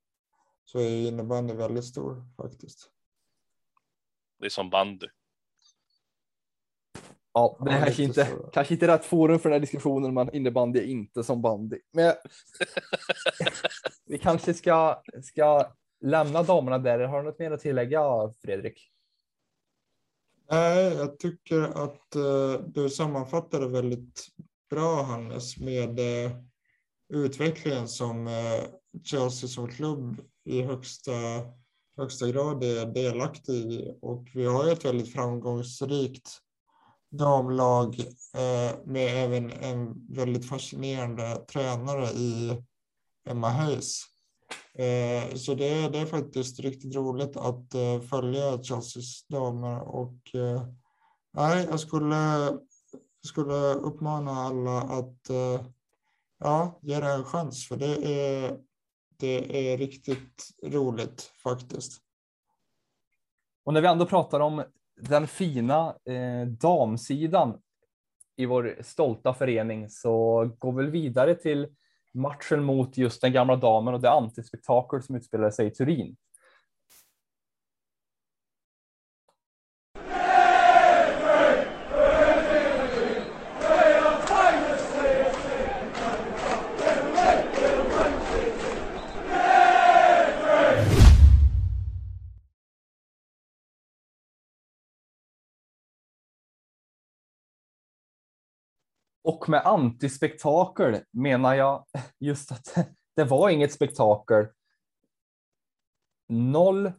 [0.65, 2.91] Så är innebandy väldigt stor faktiskt.
[4.39, 5.07] Det är som bandy.
[7.33, 8.37] Ja, det är Ja, kanske inte, så.
[8.37, 11.79] kanske inte rätt forum för den här diskussionen, men innebandy är inte som bandy.
[11.93, 12.15] Men
[14.05, 16.99] vi kanske ska, ska lämna damerna där.
[16.99, 18.89] Har du något mer att tillägga, Fredrik?
[20.51, 24.27] Nej, jag tycker att eh, du sammanfattade väldigt
[24.73, 26.33] bra, Hannes, med eh,
[27.09, 28.65] utvecklingen som eh,
[29.05, 31.13] Chelsea som klubb i högsta,
[31.97, 33.99] högsta grad är delaktig i.
[34.03, 36.31] Och vi har ju ett väldigt framgångsrikt
[37.11, 38.01] damlag
[38.35, 42.63] eh, med även en väldigt fascinerande tränare i
[43.29, 44.03] Emma Hayes.
[45.35, 47.67] Så det, det är faktiskt riktigt roligt att
[48.11, 50.19] följa Chelseas damer och
[51.35, 52.51] nej, jag skulle,
[53.25, 55.67] skulle uppmana alla att eh,
[56.39, 58.59] ja, ge det en chans för det är,
[59.17, 62.03] det är riktigt roligt faktiskt.
[63.65, 64.65] Och när vi ändå pratar om
[65.01, 67.61] den fina eh, damsidan
[68.37, 71.69] i vår stolta förening så går vi vidare till
[72.15, 76.17] matchen mot just den gamla damen och det antispektakel som utspelade sig i Turin.
[99.23, 101.87] Och med antispektakel menar jag
[102.19, 102.75] just att
[103.17, 104.47] det var inget spektakel.
[106.29, 106.93] Noll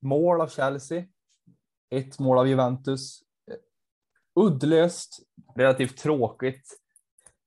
[0.00, 1.04] mål av Chelsea,
[1.90, 3.22] ett mål av Juventus.
[4.34, 5.20] Uddlöst,
[5.54, 6.78] relativt tråkigt.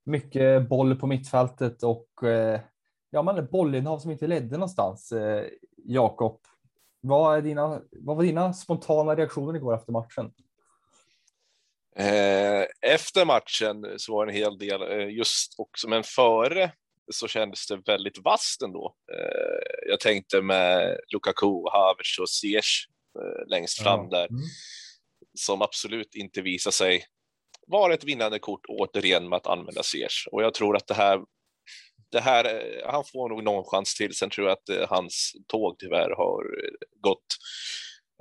[0.04, 2.62] Mycket boll på mittfältet och eh,
[3.10, 5.12] ja, men bollinnehav som inte ledde någonstans.
[5.12, 5.46] Eh,
[5.78, 6.40] Jakob,
[7.02, 10.34] vad, är dina, vad var dina spontana reaktioner igår efter matchen?
[11.98, 16.72] Eh, efter matchen så var det en hel del, eh, just också, men före
[17.12, 18.96] så kändes det väldigt vasst ändå.
[19.14, 22.88] Eh, jag tänkte med Lukaku, Havertz och Ziyech
[23.48, 24.42] längst fram där, Mm.
[25.40, 27.06] som absolut inte visar sig
[27.68, 30.28] vara ett vinnande kort återigen med att använda Ziyech.
[30.32, 31.20] Och jag tror att det här,
[32.12, 34.16] det här, han får nog någon chans till.
[34.16, 36.44] Sen tror jag att hans tåg tyvärr har
[37.00, 37.26] gått.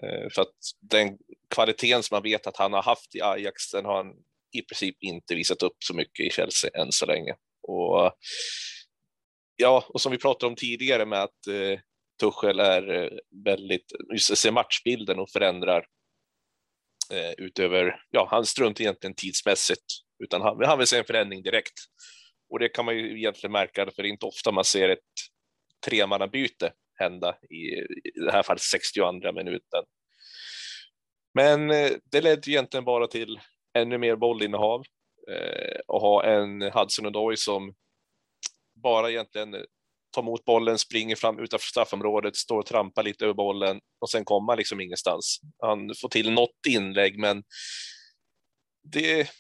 [0.02, 1.18] Eh, för att den
[1.54, 4.12] kvaliteten som man vet att han har haft i Ajax, den har han
[4.52, 7.34] i princip inte visat upp så mycket i Chelsea än så länge.
[7.62, 8.12] Och
[9.56, 11.80] ja, och som vi pratade om tidigare med att eh,
[12.20, 15.86] Tuchel är eh, väldigt, just ser matchbilden och förändrar
[17.12, 19.84] eh, utöver, ja, han struntar egentligen tidsmässigt,
[20.24, 21.74] utan han, han vill se en förändring direkt.
[22.50, 24.98] Och det kan man ju egentligen märka, för det är inte ofta man ser ett
[25.86, 27.56] tremannabyte hända i,
[28.08, 29.84] i det här fallet 62 minuten.
[31.34, 33.40] Men eh, det ledde egentligen bara till
[33.78, 34.84] ännu mer bollinnehav
[35.30, 37.74] eh, och ha en Hudson Odoi som
[38.74, 39.56] bara egentligen
[40.10, 44.24] tar emot bollen, springer fram utanför straffområdet, står och trampar lite över bollen och sen
[44.24, 45.40] kommer han liksom ingenstans.
[45.58, 47.42] Han får till något inlägg, men
[48.82, 49.30] det,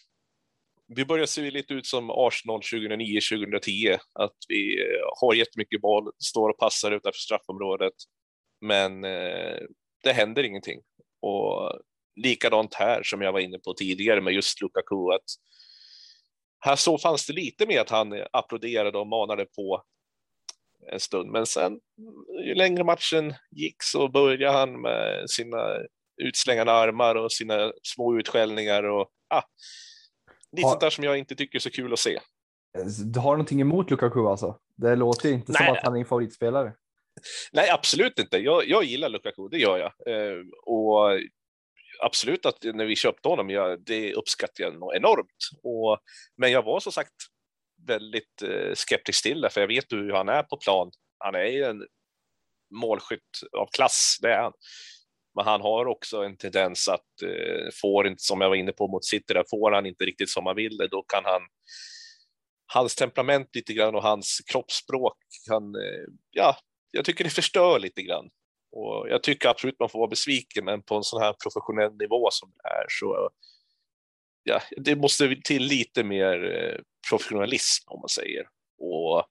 [0.96, 6.48] det börjar se lite ut som Arsenal 2009-2010, att vi eh, har jättemycket boll, står
[6.48, 7.92] och passar utanför straffområdet,
[8.60, 9.58] men eh,
[10.02, 10.80] det händer ingenting.
[11.22, 11.80] Och
[12.16, 15.24] likadant här som jag var inne på tidigare med just Lukaku, att
[16.60, 19.82] här så fanns det lite med att han applåderade och manade på
[20.92, 21.80] en stund, men sen
[22.46, 25.78] ju längre matchen gick så började han med sina
[26.22, 29.42] utslängande armar och sina små utskällningar och ah,
[30.52, 30.68] lite Ja.
[30.68, 32.18] sånt där som jag inte tycker är så kul att se.
[33.12, 34.58] Du har någonting emot Lukaku alltså?
[34.76, 35.70] Det låter inte som Nej.
[35.78, 36.72] att han är din favoritspelare.
[37.52, 38.38] Nej, absolut inte.
[38.38, 39.92] Jag, jag gillar Lukaku, det gör jag.
[40.14, 41.18] Eh, och
[42.02, 45.48] absolut att när vi köpte honom, jag, det uppskattar jag nog enormt.
[45.62, 45.98] Och,
[46.36, 47.12] men jag var som sagt
[47.86, 50.90] väldigt eh, skeptisk till det, för jag vet hur han är på plan.
[51.18, 51.86] Han är ju en
[52.74, 54.52] målskytt av klass, det är han.
[55.34, 58.88] Men han har också en tendens att eh, får inte, som jag var inne på
[58.88, 61.42] mot City, där får han inte riktigt som han vill det, då kan han
[62.72, 66.56] hans temperament lite grann och hans kroppsspråk kan, eh, ja,
[66.90, 68.30] jag tycker det förstör lite grann.
[68.72, 72.28] Och jag tycker absolut man får vara besviken, men på en sån här professionell nivå
[72.30, 73.30] som det är så
[74.42, 78.42] ja, det måste till lite mer eh, professionalism om man säger.
[78.78, 79.24] Och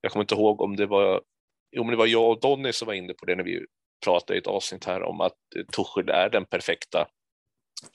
[0.00, 1.22] jag kommer inte ihåg om det var,
[1.78, 3.66] om det var jag och Donny som var inne på det när vi
[4.04, 5.36] pratade i ett avsnitt här om att
[5.72, 7.08] Tuchel är den perfekta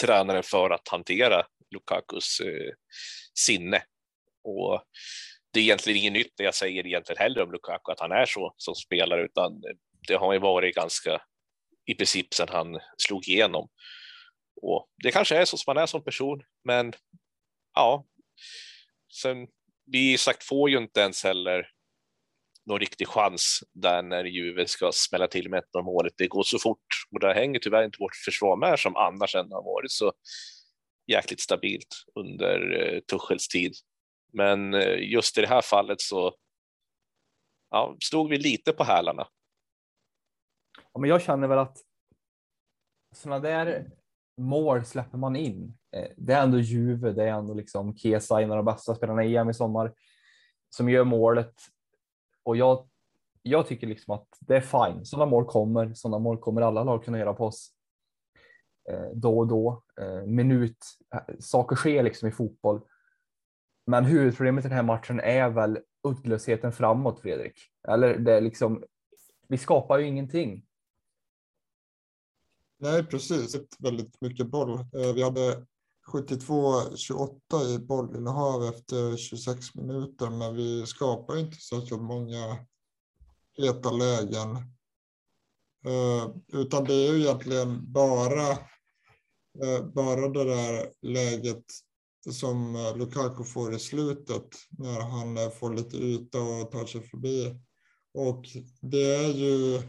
[0.02, 2.74] tränaren för att hantera Lukakus eh,
[3.34, 3.84] sinne.
[4.44, 4.84] Och
[5.54, 8.26] det är egentligen inget nytt det jag säger egentligen heller om Lukaku, att han är
[8.26, 9.62] så som spelare, utan
[10.08, 11.22] det har ju varit ganska
[11.86, 13.70] i princip sedan han slog igenom.
[14.62, 16.94] Och det kanske är så som man är som person, men
[17.74, 18.06] ja.
[19.22, 19.48] Sen,
[19.86, 21.70] vi sagt får ju inte ens heller
[22.66, 26.14] någon riktig chans där när Juve ska smälla till med ett målet.
[26.18, 29.56] Det går så fort och där hänger tyvärr inte vårt försvar med som annars ändå
[29.56, 30.14] har varit så
[31.08, 33.74] jäkligt stabilt under eh, Tuchels tid.
[34.34, 36.36] Men eh, just i det här fallet så
[37.70, 39.28] ja, stod vi lite på hälarna.
[40.94, 41.78] Ja, men jag känner väl att
[43.16, 43.92] sådana där
[44.38, 45.78] mål släpper man in.
[45.96, 49.24] Eh, det är ändå Juve, det är ändå liksom Kesa, en av de bästa spelarna
[49.24, 49.94] i EM i sommar,
[50.70, 51.54] som gör målet.
[52.44, 52.90] Och jag,
[53.42, 55.06] jag tycker liksom att det är fine.
[55.06, 57.72] Sådana mål kommer, sådana mål kommer alla lag kunna göra på oss
[58.90, 59.84] eh, då och då.
[60.02, 60.78] Eh, minut,
[61.14, 62.82] eh, saker sker liksom i fotboll.
[63.86, 67.60] Men huvudproblemet i den här matchen är väl uddlösheten framåt, Fredrik.
[67.88, 68.84] Eller det är liksom,
[69.48, 70.66] vi skapar ju ingenting.
[72.78, 73.56] Nej, precis.
[73.80, 74.74] Väldigt mycket boll.
[74.74, 75.66] Eh, vi hade
[76.12, 82.58] 72-28 i bollinnehav efter 26 minuter, men vi skapar inte särskilt många
[83.58, 84.56] heta lägen.
[85.86, 88.52] Eh, utan det är ju egentligen bara,
[89.62, 91.64] eh, bara det där läget
[92.32, 97.02] som eh, Lukaku får i slutet när han eh, får lite yta och tar sig
[97.02, 97.60] förbi.
[98.14, 98.46] Och
[98.82, 99.82] det är ju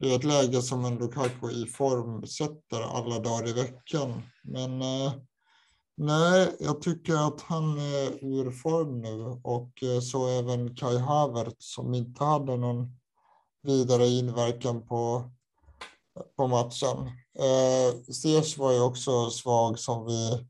[0.00, 4.22] det är ett läge som en Lukaku i form sätter alla dagar i veckan.
[4.42, 5.12] Men eh,
[5.98, 11.74] nej, jag tycker att han är ur form nu och eh, så även Kai Havertz
[11.74, 12.96] som inte hade någon
[13.62, 15.30] vidare inverkan på,
[16.36, 16.98] på matchen.
[17.38, 20.46] Eh, Ziyech var ju också svag som vi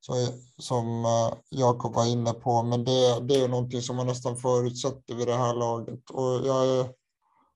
[0.00, 0.16] som
[0.58, 5.14] som eh, Jakob var inne på, men det, det är någonting som man nästan förutsätter
[5.14, 6.10] vid det här laget.
[6.10, 6.92] Och jag är,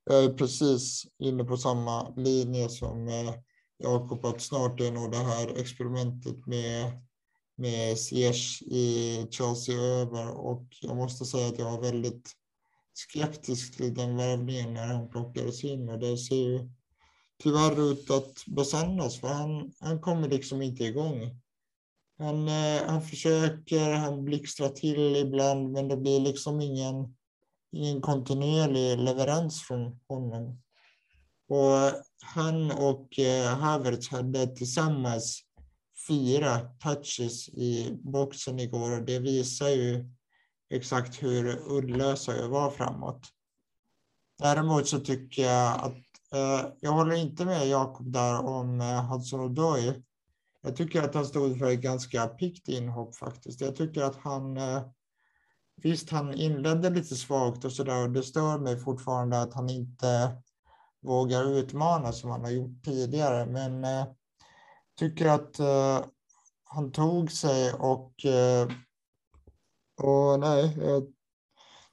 [0.05, 3.35] jag är precis inne på samma linje som eh,
[3.79, 6.93] Jakob, att snart är nog det här experimentet med,
[7.57, 12.31] med Ziyech i Chelsea över och jag måste säga att jag var väldigt
[12.95, 16.71] skeptisk till den värvningen när han plockades in och det ser ju
[17.43, 21.41] tyvärr ut att besannas för han, han kommer liksom inte igång.
[22.19, 27.17] Han, eh, han försöker, han blixtrar till ibland, men det blir liksom ingen,
[27.73, 30.63] ingen kontinuerlig leverans från honom.
[31.49, 35.44] Och han och eh, Havertz hade tillsammans
[36.09, 40.11] fyra touches i boxen igår och det visar ju
[40.71, 43.21] exakt hur uddlösa jag var framåt.
[44.39, 50.03] Däremot så tycker jag att eh, jag håller inte med Jakob där om eh, Hudson-Odoi.
[50.63, 53.61] Jag tycker att han stod för ett ganska pikt inhopp faktiskt.
[53.61, 54.83] Jag tycker att han eh,
[55.77, 59.71] Visst, han inledde lite svagt och så där och det stör mig fortfarande att han
[59.71, 60.37] inte
[61.03, 63.47] vågar utmana som han har gjort tidigare.
[63.47, 64.07] Men eh,
[64.97, 66.05] tycker att eh,
[66.65, 68.69] han tog sig och, eh,
[70.03, 71.13] och nej, jag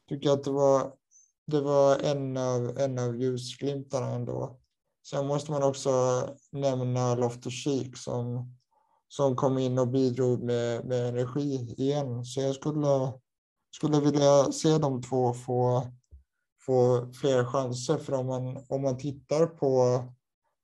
[0.10, 0.94] tycker att det var,
[1.48, 4.60] det var en av, en av ljusglimtarna ändå.
[5.08, 5.92] Sen måste man också
[6.52, 8.52] nämna Loftus Cheek som
[9.12, 12.26] som kom in och bidrog med, med energi igen.
[12.26, 13.14] Så jag skulle,
[13.76, 15.88] skulle vilja se de två få,
[16.66, 17.98] få fler chanser.
[17.98, 20.04] För om man, om man tittar på,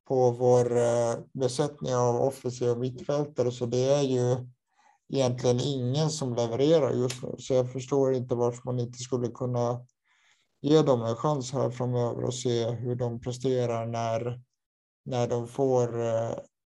[0.07, 4.47] på vår eh, besättning av offensiva mittfältare så det är ju
[5.13, 7.35] egentligen ingen som levererar just nu.
[7.37, 9.85] Så jag förstår inte varför man inte skulle kunna
[10.61, 14.41] ge dem en chans här framöver och se hur de presterar när,
[15.05, 16.33] när de får eh,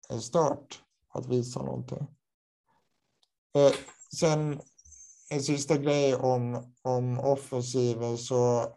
[0.09, 0.81] en start
[1.13, 2.07] att visa någonting.
[3.55, 3.73] Eh,
[4.19, 4.61] sen
[5.29, 8.67] en sista grej om, om offensiven så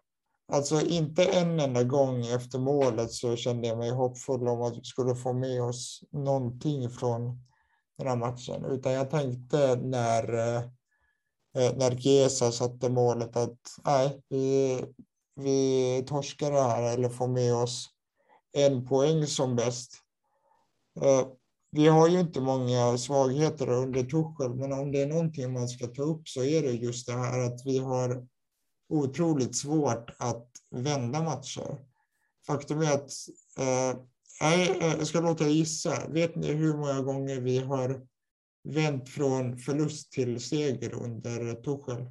[0.52, 4.84] Alltså inte en enda gång efter målet så kände jag mig hoppfull om att vi
[4.84, 7.42] skulle få med oss någonting från
[7.98, 8.64] den här matchen.
[8.64, 10.62] Utan jag tänkte när, eh,
[11.76, 14.80] när Gesa satte målet att nej, vi,
[15.36, 17.88] vi torskar det här eller får med oss
[18.52, 19.92] en poäng som bäst.
[21.00, 21.26] Eh,
[21.70, 25.86] vi har ju inte många svagheter under Tuchel, men om det är någonting man ska
[25.86, 28.26] ta upp så är det just det här att vi har
[28.90, 31.84] otroligt svårt att vända matcher.
[32.46, 33.10] Faktum är att,
[33.58, 33.90] eh,
[34.52, 36.08] eh, jag ska låta er gissa.
[36.08, 38.06] Vet ni hur många gånger vi har
[38.64, 42.06] vänt från förlust till seger under Tuchel?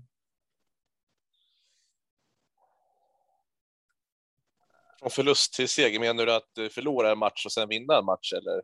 [5.00, 8.34] Från förlust till seger, menar du att förlora en match och sen vinna en match?
[8.34, 8.62] Eller?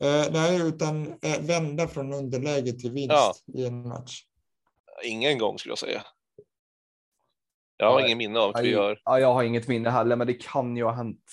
[0.00, 3.34] Eh, nej, utan eh, vända från underläge till vinst Ja.
[3.54, 4.22] i en match.
[5.04, 6.02] Ingen gång skulle jag säga.
[7.76, 8.06] Jag har Nej.
[8.06, 9.00] ingen minne av att vi gör.
[9.04, 11.24] Ja, jag har inget minne heller, men det kan ju ha hänt.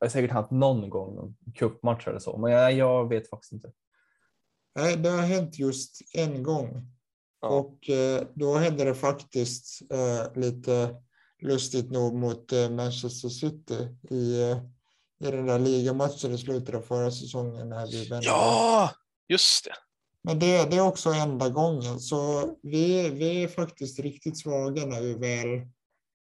[0.00, 3.52] Det har säkert hänt någon gång, någon cupmatch eller så, men jag, jag vet faktiskt
[3.52, 3.72] inte.
[4.74, 6.86] Nej, det har hänt just en gång.
[7.40, 7.48] Ja.
[7.48, 10.94] Och eh, då hände det faktiskt eh, lite
[11.42, 14.40] lustigt nog mot eh, Manchester City i,
[15.24, 17.68] i den där ligamatchen i slutet av förra säsongen.
[17.68, 18.26] När vi vände.
[18.26, 18.90] Ja,
[19.28, 19.74] just det.
[20.22, 22.00] Men det, det är också enda gången.
[22.00, 25.66] Så vi, vi är faktiskt riktigt svaga när vi väl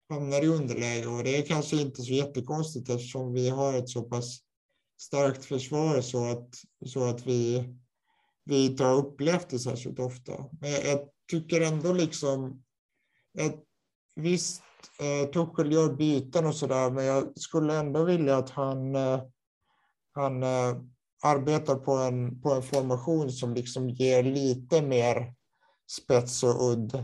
[0.10, 1.08] hamnar i underläge.
[1.08, 4.39] Och det är kanske inte så jättekonstigt eftersom vi har ett så pass
[5.02, 6.50] starkt försvar så att,
[6.86, 7.70] så att vi,
[8.45, 10.32] vi inte har upplevt det särskilt ofta.
[10.62, 11.00] Men jag, jag
[11.32, 12.64] tycker ändå liksom...
[13.32, 13.52] Jag,
[14.16, 14.62] visst,
[15.00, 19.22] eh, Tuchel gör byten och sådär, men jag skulle ändå vilja att han, eh,
[20.12, 20.76] han eh,
[21.24, 25.34] arbetar på en, på en formation som liksom ger lite mer
[25.91, 26.95] spets och udd.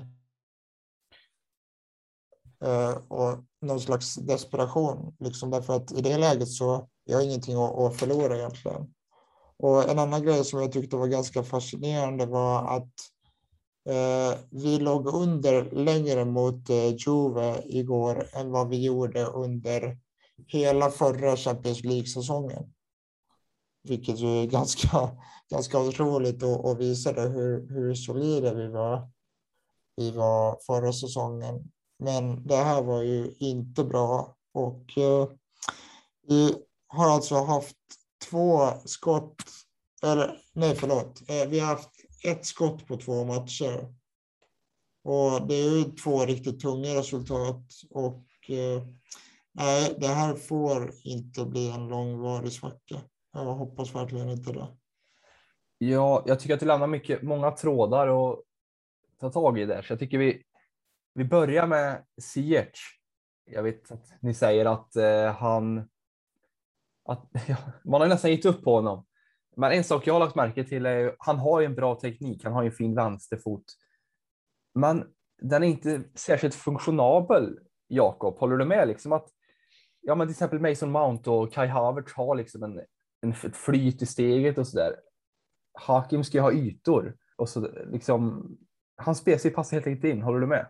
[2.66, 7.55] Eh, och någon slags desperation, liksom därför att i det läget så jag har ingenting
[7.55, 8.93] att, att förlora egentligen.
[9.57, 12.93] Och en annan grej som jag tyckte var ganska fascinerande var att
[13.89, 19.97] eh, vi låg under längre mot eh, Juve igår än vad vi gjorde under
[20.47, 22.75] hela förra Champions League-säsongen.
[23.86, 25.12] Vilket ju är ganska,
[25.52, 29.10] ganska otroligt och, och visade hur, hur solida vi var,
[29.96, 31.72] vi var förra säsongen.
[32.00, 35.30] Men det här var ju inte bra och eh,
[36.28, 36.56] vi
[36.88, 37.78] har alltså haft
[38.30, 39.44] två skott,
[40.04, 41.90] eller nej förlåt, eh, vi har haft
[42.26, 43.94] ett skott på två matcher.
[45.04, 48.84] Och det är ju två riktigt tunga resultat och eh,
[49.52, 53.02] nej, det här får inte bli en långvarig svacka.
[53.36, 54.68] Jag hoppas verkligen inte det.
[55.78, 58.40] Ja, jag tycker att det lämnar mycket, många trådar att
[59.20, 60.44] ta tag i där, så jag tycker vi,
[61.14, 63.00] vi börjar med Ziyech.
[63.46, 65.90] Jag vet att ni säger att eh, han,
[67.06, 69.06] att, ja, man har nästan gett upp på honom.
[69.56, 71.96] Men en sak jag har lagt märke till är att han har ju en bra
[71.96, 73.64] teknik, han har ju en fin vänsterfot.
[74.74, 75.04] Men
[75.42, 78.40] den är inte särskilt funktionabel, Jakob.
[78.40, 78.88] Håller du med?
[78.88, 79.28] Liksom att,
[80.02, 82.82] ja, men till exempel Mason Mount och Kai Havertz har liksom en,
[83.26, 84.96] en ett flyt i steget och så där.
[85.74, 88.50] Hakim ska ju ha ytor och så liksom.
[88.98, 90.22] Hans spelstil passar helt enkelt in.
[90.22, 90.70] Håller du med?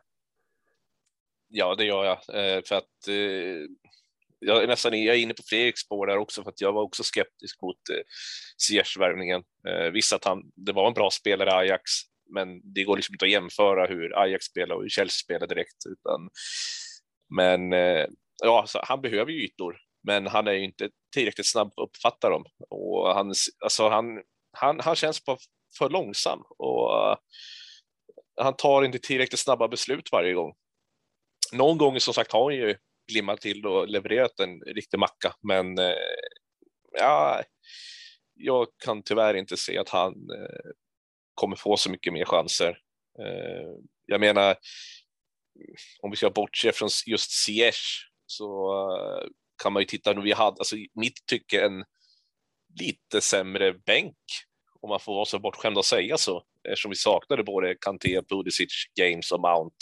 [1.47, 2.17] Ja, det gör jag.
[2.17, 3.69] Eh, för att eh,
[4.39, 6.81] jag är nästan jag är inne på Fredriks spår där också, för att jag var
[6.81, 7.77] också skeptisk mot
[8.69, 9.43] eh, värvningen.
[9.67, 11.91] Eh, visst att han, det var en bra spelare Ajax,
[12.33, 15.85] men det går liksom inte att jämföra hur Ajax spelar och hur Chelsea spelar direkt.
[15.89, 16.29] Utan,
[17.35, 18.05] men eh,
[18.43, 21.89] ja, så han behöver ju ytor, men han är ju inte tillräckligt snabb på att
[21.89, 22.45] uppfatta dem.
[22.69, 23.33] Och han,
[23.63, 24.05] alltså han,
[24.57, 25.37] han, han känns bara
[25.77, 27.17] för långsam och uh,
[28.41, 30.55] han tar inte tillräckligt snabba beslut varje gång.
[31.53, 32.75] Någon gång som sagt har han ju
[33.11, 35.93] glimmat till och levererat en riktig macka, men eh,
[36.91, 37.43] ja,
[38.33, 40.71] jag kan tyvärr inte se att han eh,
[41.33, 42.77] kommer få så mycket mer chanser.
[44.05, 44.55] Jag menar,
[46.01, 48.71] om vi ska bortse från just Ziyech så
[49.63, 51.83] kan man ju titta nu vi hade, alltså i mitt tycke en
[52.79, 54.17] lite sämre bänk
[54.81, 58.85] om man får vara så bortskämd att säga så, eftersom vi saknade både Kanté, Pulisic,
[58.95, 59.75] James och Mount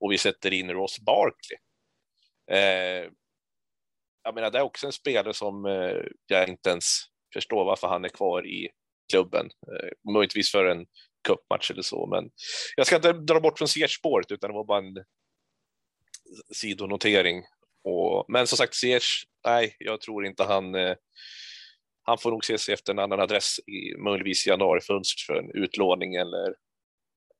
[0.00, 1.58] och vi sätter in Ross Barkley.
[2.50, 3.10] Eh,
[4.22, 5.96] jag menar, det är också en spelare som eh,
[6.26, 6.84] jag inte ens
[7.32, 8.68] förstår varför han är kvar i
[9.12, 9.46] klubben.
[9.46, 10.86] Eh, möjligtvis för en
[11.28, 12.30] cupmatch eller så, men
[12.76, 15.04] jag ska inte dra bort från Ziyech-spåret, utan det var bara en
[16.54, 17.42] sidonotering.
[17.84, 20.94] Och, men som sagt, Ziyech, nej, jag tror inte han eh,
[22.02, 26.14] han får nog se sig efter en annan adress i möjligtvis januarifönstret för en utlåning
[26.14, 26.54] eller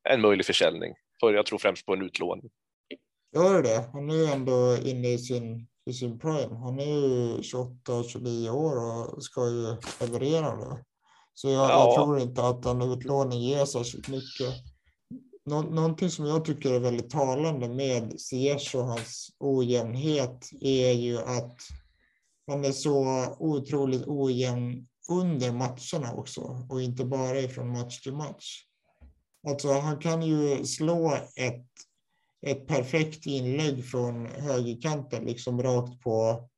[0.08, 0.94] en möjlig försäljning.
[1.20, 2.50] För jag tror främst på en utlåning.
[3.34, 3.90] Gör det.
[3.92, 6.56] Han är ju ändå inne i sin, i sin prime.
[6.56, 10.78] Han är ju 28-29 år och ska ju leverera då.
[11.34, 11.70] Så jag, Ja.
[11.70, 14.54] jag tror inte att en utlåning ger särskilt mycket.
[15.50, 21.18] Nå, någonting som jag tycker är väldigt talande med Ziyech och hans ojämnhet är ju
[21.18, 21.56] att
[22.46, 28.64] han är så otroligt ojämn under matcherna också och inte bara från match till match.
[29.48, 31.66] Alltså han kan ju slå ett,
[32.46, 36.48] ett perfekt inlägg från högerkanten, liksom rakt på,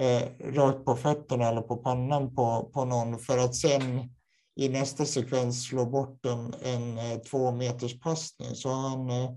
[0.00, 4.10] eh, rakt på fötterna eller på pannan på, på någon för att sen
[4.56, 8.54] i nästa sekvens slå bort en, en eh, två meters passning.
[8.54, 9.30] Så han eh,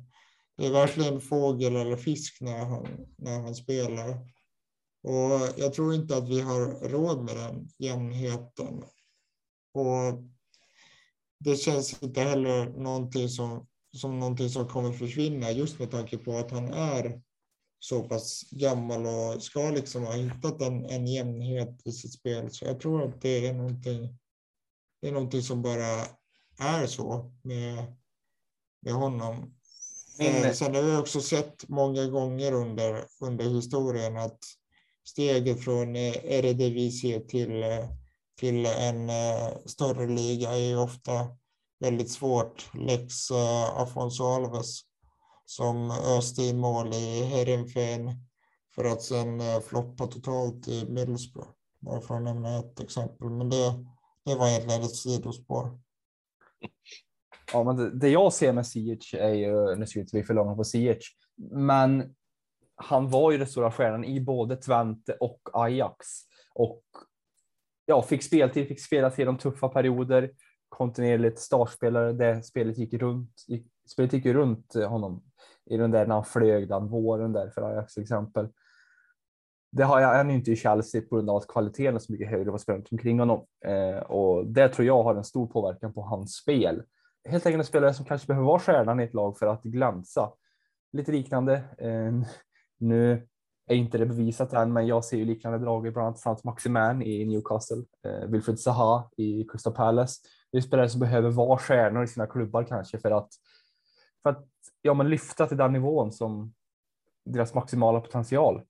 [0.57, 2.88] är verkligen fågel eller fisk när han,
[3.18, 4.09] när han spelar.
[5.03, 8.84] Och jag tror inte att vi har råd med den jämnheten.
[9.74, 10.24] Och
[11.39, 16.38] det känns inte heller någonting som, som någonting som kommer försvinna just med tanke på
[16.38, 17.22] att han är
[17.80, 22.51] så pass gammal och ska liksom ha hittat en, en jämnhet i sitt spel.
[22.51, 24.18] Så jag tror att det är någonting,
[25.07, 26.05] det är någonting som bara
[26.59, 27.95] är så med,
[28.81, 29.55] med honom.
[30.19, 30.35] Min...
[30.35, 34.39] Eh, sen har vi också sett många gånger under, under historien att
[35.07, 37.89] steget från eh, Eredivisie till, eh,
[38.39, 39.11] till en
[39.65, 41.27] större liga är ofta
[41.79, 42.69] väldigt svårt.
[42.73, 43.31] Lex
[43.75, 44.81] Afonso Alves
[45.45, 48.11] som öste in mål i Heerenveen
[48.75, 51.49] för att sen floppa totalt i Middlesbrough.
[51.79, 53.29] Bara för att nämna ett exempel.
[53.29, 53.85] Men det,
[54.28, 55.80] det var egentligen ett sidospår.
[57.53, 60.23] Ja, men det, det jag ser med Ziyech är ju, nu ska vi inte bli
[60.23, 61.17] för långa på Ziyech,
[61.51, 62.15] men
[62.75, 66.07] han var ju den stora stjärnan i både Twente och Ajax
[66.53, 66.84] och
[67.86, 70.32] ja, fick speltid, fick spela till de tuffa perioder,
[70.69, 72.13] kontinuerligt startspelare.
[72.13, 73.43] Det spelet gick runt.
[73.47, 75.23] Gick, spelet gick ju runt honom
[75.65, 78.49] i den där när han flög den våren där för Ajax till exempel.
[79.72, 82.30] Det har jag ännu inte i Chelsea på grund av att kvaliteten är så mycket
[82.30, 86.01] högre på spelet omkring honom eh, och det tror jag har en stor påverkan på
[86.01, 86.84] hans spel
[87.28, 90.32] helt enkelt en spelare som kanske behöver vara stjärnan i ett lag för att glänsa.
[90.91, 91.55] Lite liknande.
[91.78, 92.30] Eh,
[92.78, 93.28] nu
[93.68, 96.43] är inte det bevisat än, men jag ser ju liknande drag i bland annat Frans
[96.43, 100.22] Maximan i Newcastle, eh, Wilfred Zaha i Crystal Palace.
[100.51, 103.30] Det är spelare som behöver vara stjärnor i sina klubbar kanske för att,
[104.24, 104.45] för att
[104.82, 106.53] ja, men lyfta till den nivån som
[107.26, 108.61] deras maximala potential.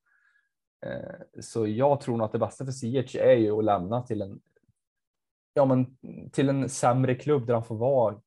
[0.86, 4.22] Eh, så jag tror nog att det bästa för Ziyech är ju att lämna till
[4.22, 4.40] en,
[5.54, 5.98] ja, men
[6.32, 8.22] till en sämre klubb där han får vara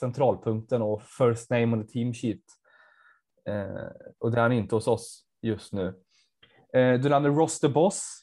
[0.00, 2.42] centralpunkten och first name on the team sheet.
[3.48, 5.86] Eh, och det är han inte hos oss just nu.
[6.72, 8.22] Eh, du nämnde Ross the Boss.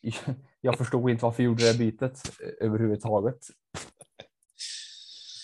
[0.60, 2.20] Jag förstod inte varför jag gjorde det bytet
[2.60, 3.38] överhuvudtaget.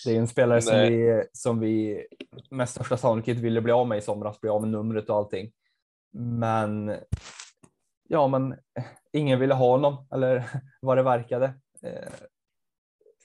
[0.05, 2.05] Det är en spelare som vi, som vi
[2.49, 5.51] med största sannolikhet ville bli av med i somras, bli av med numret och allting.
[6.11, 6.95] Men
[8.09, 8.55] ja, men
[9.13, 11.53] ingen ville ha honom eller vad det verkade.
[11.81, 12.13] Eh,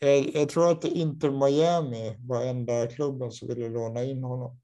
[0.01, 4.61] jag, jag tror att Inter Miami var enda klubben som ville låna in honom.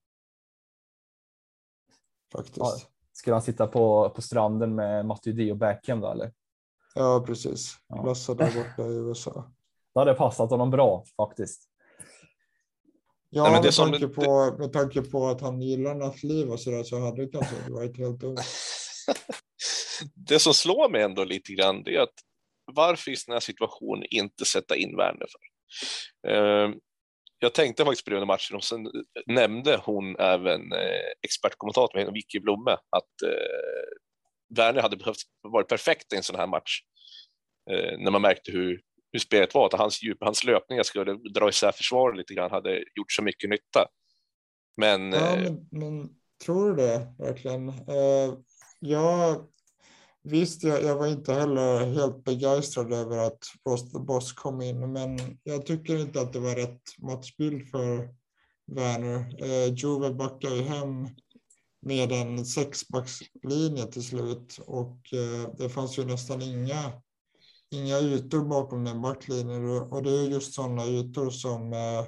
[2.33, 2.57] Faktiskt.
[2.59, 2.77] Ja,
[3.13, 6.33] skulle han sitta på, på stranden med Matuidi och Beckham då eller?
[6.95, 7.75] Ja, precis.
[7.89, 8.05] Ja.
[8.05, 9.53] Lösa där borta i USA.
[9.95, 11.69] Det hade passat honom bra faktiskt.
[13.31, 14.13] Ja, Nej, med, tanke som...
[14.13, 17.73] på, med tanke på att han gillar nattliv och så där så hade det kanske
[17.73, 18.37] varit helt dumt.
[20.15, 22.15] det som slår mig ändå lite grann det är att
[22.73, 25.41] varför i sådana här situationer inte sätta in Werner för?
[26.31, 26.71] Eh,
[27.39, 28.91] jag tänkte faktiskt på det under matchen och sen
[29.27, 36.17] nämnde hon även eh, expertkommentatorn Vicky Blomme att eh, Werner hade behövt vara perfekt i
[36.17, 36.81] en sån här match.
[37.71, 38.81] Eh, när man märkte hur,
[39.13, 42.77] hur spelet var, att hans djup, hans löpningar skulle dra isär försvaret lite grann, hade
[42.77, 43.89] gjort så mycket nytta.
[44.77, 46.09] Men, ja, eh, men, men
[46.45, 47.69] tror du det verkligen?
[47.69, 48.39] Uh,
[48.79, 49.47] jag
[50.23, 54.93] Visst, jag, jag, var inte heller helt begeistrad över att Post the Boss kom in,
[54.93, 58.09] men jag tycker inte att det var rätt matchbild för
[58.67, 59.45] Werner.
[59.45, 61.09] Eh, Juve backar ju hem
[61.83, 66.93] med en sexbackslinje till slut och eh, det fanns ju nästan inga,
[67.71, 72.05] inga ytor bakom den backlinjen och det är just sådana ytor som, eh,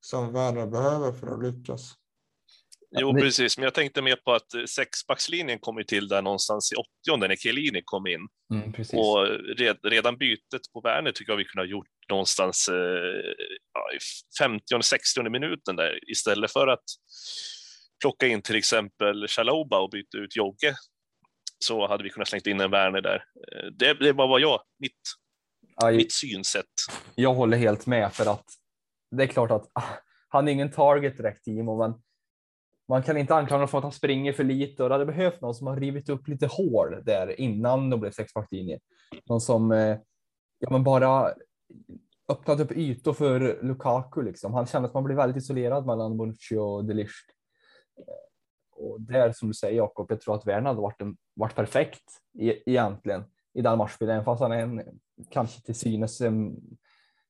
[0.00, 1.94] som Werner behöver för att lyckas.
[3.00, 6.72] Jo, precis, men jag tänkte mer på att eh, sexbackslinjen kom ju till där någonstans
[6.72, 6.76] i
[7.10, 8.28] 80 när Chiellini kom in.
[8.54, 9.26] Mm, och
[9.58, 12.74] red, redan bytet på Werner tycker jag vi kunde ha gjort någonstans eh,
[13.72, 13.98] ja, i
[14.42, 16.84] 50-60 minuten där istället för att
[18.00, 20.74] plocka in till exempel Chaloba och byta ut Jogge
[21.58, 23.16] så hade vi kunnat slängt in en Werner där.
[23.16, 25.00] Eh, det, det var vad jag, mitt,
[25.96, 26.64] mitt synsätt.
[27.14, 28.44] Jag håller helt med för att
[29.16, 29.82] det är klart att ah,
[30.28, 31.94] han är ingen target direkt Timo, men
[32.88, 35.40] man kan inte anklaga honom för att han springer för lite och det hade behövt
[35.40, 38.78] någon som har rivit upp lite hål där innan de blev sexbacklinje.
[39.24, 39.98] Någon som eh,
[40.58, 41.34] ja, men bara
[42.28, 44.22] öppnat upp ytor för Lukaku.
[44.22, 44.54] Liksom.
[44.54, 47.26] Han kände att man blev väldigt isolerad mellan Bonucci och Delicht.
[47.98, 51.54] Eh, och där som du säger Jakob, jag tror att Werner hade varit, en, varit
[51.54, 52.04] perfekt
[52.38, 53.24] e egentligen
[53.54, 54.82] i den matchbilden, även fast han är en,
[55.30, 56.56] kanske till synes en,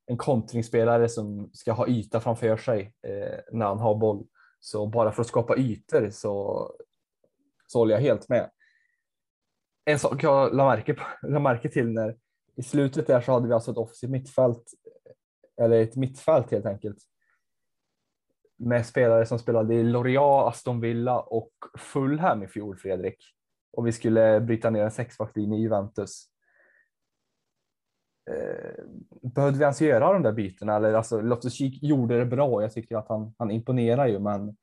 [0.07, 4.27] en kontringsspelare som ska ha yta framför sig eh, när han har boll.
[4.65, 6.71] Så bara för att skapa ytor så,
[7.67, 8.51] så håller jag helt med.
[9.85, 12.17] En sak jag la märke, la märke till när
[12.57, 14.65] i slutet där så hade vi alltså ett offensivt mittfält
[15.57, 16.99] eller ett mittfält helt enkelt
[18.57, 23.25] med spelare som spelade i Lorient, Aston Villa och Fulham i fjol, Fredrik.
[23.73, 26.27] Och vi skulle bryta ner en sexbackslinje i Juventus.
[28.31, 28.85] Eh,
[29.25, 30.77] Behövde vi ens göra de där bytena?
[30.77, 32.63] Eller alltså, Loftus-Cheek gjorde det bra.
[32.63, 34.57] Jag tycker att han, han imponerar ju, men.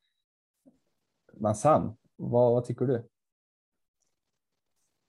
[1.34, 3.08] Men sen, vad, vad tycker du?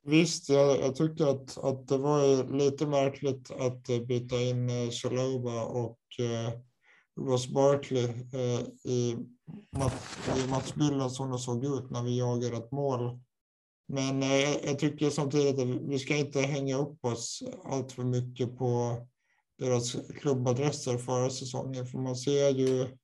[0.06, 4.90] Visst, jag, jag tycker att, att det var lite märkligt att eh, byta in eh,
[4.90, 6.60] Chaloba och eh,
[7.20, 9.18] Ross Barkley eh, i,
[10.38, 13.20] i matchbilden som det såg ut när vi jagade ett mål.
[13.88, 18.58] Men eh, jag tycker samtidigt att vi ska inte hänga upp oss allt för mycket
[18.58, 18.98] på
[19.64, 22.98] deras klubbadresser förra säsongen, för man ser ju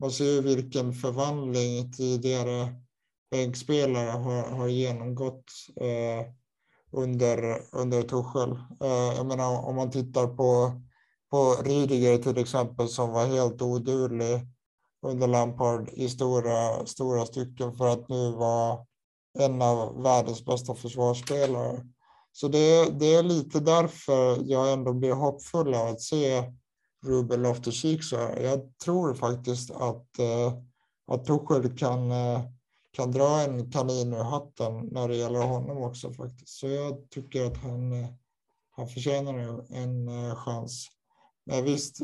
[0.00, 2.74] man ser vilken förvandling tidigare
[3.30, 5.44] bänkspelare har, har genomgått
[5.76, 6.26] eh,
[6.90, 8.50] under, under Tuchel.
[8.80, 10.82] Eh, jag menar om man tittar på
[11.32, 14.40] på Rydiger till exempel som var helt oduglig
[15.02, 18.78] under Lampard i stora, stora stycken för att nu vara
[19.38, 21.86] en av världens bästa försvarsspelare.
[22.32, 26.52] Så det, det är lite därför jag ändå blir hoppfull av att se
[27.06, 30.52] Ruben Loftus-Cheek så Jag tror faktiskt att, eh,
[31.06, 32.40] att Tuchel kan, eh,
[32.90, 36.48] kan dra en kanin ur hatten när det gäller honom också faktiskt.
[36.48, 38.08] Så jag tycker att han, eh,
[38.70, 40.88] han förtjänar en, en chans.
[41.44, 42.00] Men visst,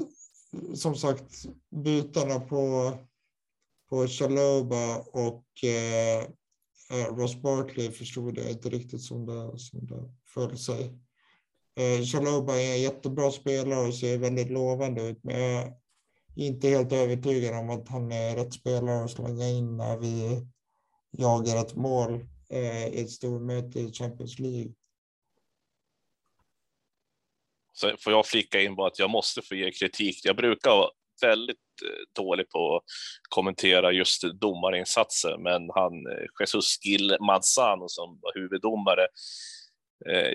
[0.75, 2.93] som sagt, bytena på,
[3.89, 6.29] på Chaloba och eh,
[6.91, 10.99] Eh, Ross Barkley förstod jag inte riktigt som det, som det föll sig.
[11.77, 15.63] Eh, Chaloba är en jättebra spelare och ser väldigt lovande ut, men jag
[16.37, 20.43] är inte helt övertygad om att han är rätt spelare att slänga in när vi
[21.11, 24.73] jagar ett mål eh, i ett stormöte i Champions League.
[27.73, 30.21] Så får jag flika in bara att jag måste få ge kritik.
[30.25, 31.68] Jag brukar vara väldigt
[32.17, 32.83] dålig på att
[33.29, 39.07] kommentera just domarinsatser, men han eh, Jesus Gil Manzano som var huvuddomare.
[40.11, 40.33] Eh,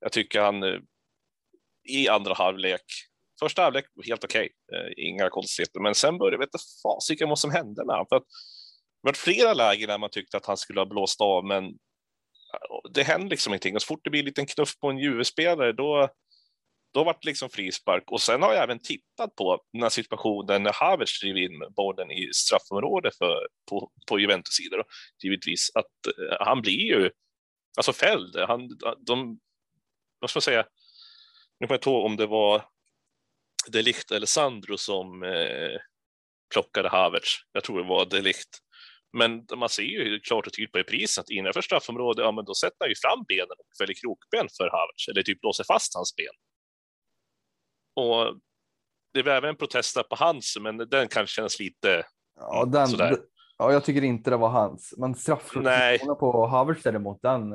[0.00, 0.78] jag tycker han eh,
[1.88, 2.84] i andra halvlek,
[3.40, 7.50] första halvlek helt okej, okay, inga konstigheter, men sen började jag veta fasiken vad som
[7.50, 8.06] hände med honom.
[8.08, 8.26] För att
[9.02, 11.64] det var flera lägen där man tyckte att han skulle ha blåst av, men
[12.94, 13.74] det hände liksom ingenting.
[13.74, 16.08] Och så fort det blir en liten knuff på en Juve-spelare, då,
[16.94, 20.62] då var det liksom frispark och sen har jag även tittat på den här situationen
[20.62, 24.76] när Havertz driver in bollen i straffområdet för, på, på Juventus sida.
[25.24, 27.10] Givetvis att eh, han blir ju
[27.76, 28.36] alltså fälld.
[28.36, 28.68] Han,
[29.06, 29.38] de,
[30.20, 30.66] vad ska man säga,
[31.60, 32.64] nu kommer jag inte ihåg om det var
[33.72, 35.78] Delict eller Sandro som eh,
[36.52, 37.34] plockade Havertz.
[37.52, 38.58] Jag tror det var Delict.
[39.18, 42.54] Men man ser ju klart och tydligt på reprisen att innanför straffområdet, ja men då
[42.54, 46.16] sätter han ju fram benen och fäller krokben för Havertz, eller typ låser fast hans
[46.16, 46.34] ben.
[47.96, 48.38] Och
[49.14, 52.02] det var även en protest på hans, men den kan kännas lite
[52.40, 53.16] ja, den, sådär.
[53.58, 54.94] Ja, jag tycker inte det var hans.
[54.96, 57.50] Men straffsituationen på Havertz däremot, den.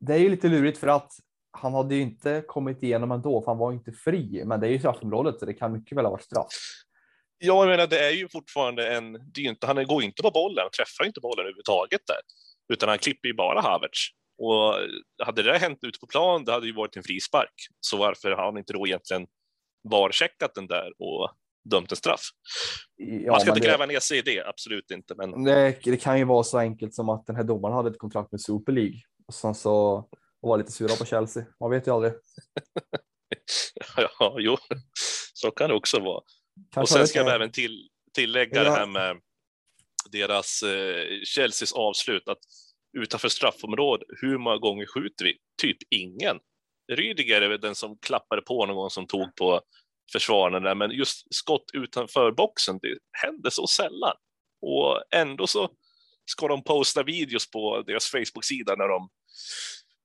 [0.00, 1.12] Det är ju lite lurigt för att
[1.50, 4.42] han hade ju inte kommit igenom ändå, för han var inte fri.
[4.44, 6.46] Men det är ju straffområdet, så det kan mycket väl ha varit straff.
[7.38, 9.12] Ja, jag menar, det är ju fortfarande en.
[9.12, 12.20] Det är inte, han går inte på bollen, han träffar inte bollen överhuvudtaget där,
[12.72, 14.08] utan han klipper ju bara Havertz.
[14.38, 14.74] Och
[15.24, 17.54] hade det hänt ute på plan, det hade ju varit en frispark.
[17.80, 19.26] Så varför har han inte då egentligen
[19.90, 21.30] VAR-checkat den där och
[21.70, 22.20] dömt en straff?
[22.96, 25.14] Ja, Man ska inte gräva ner sig i det, absolut inte.
[25.14, 25.44] Men...
[25.44, 28.32] Det, det, kan ju vara så enkelt som att den här domaren hade ett kontrakt
[28.32, 30.04] med Super League och sen så
[30.40, 31.44] var lite sura på Chelsea.
[31.60, 32.12] Man vet ju aldrig.
[33.96, 34.56] ja, jo,
[35.34, 36.22] så kan det också vara.
[36.74, 38.64] Kanske och sen ska jag även till, tillägga ja.
[38.64, 39.16] det här med
[40.10, 42.38] deras eh, Chelseas avslut, att
[42.98, 45.38] utanför straffområdet, hur många gånger skjuter vi?
[45.62, 46.38] Typ ingen.
[46.92, 49.60] Rydiger är den som klappade på någon gång som tog på
[50.12, 54.16] försvararen där, men just skott utanför boxen, det händer så sällan.
[54.62, 55.70] Och ändå så
[56.24, 59.08] ska de posta videos på deras Facebook-sida när de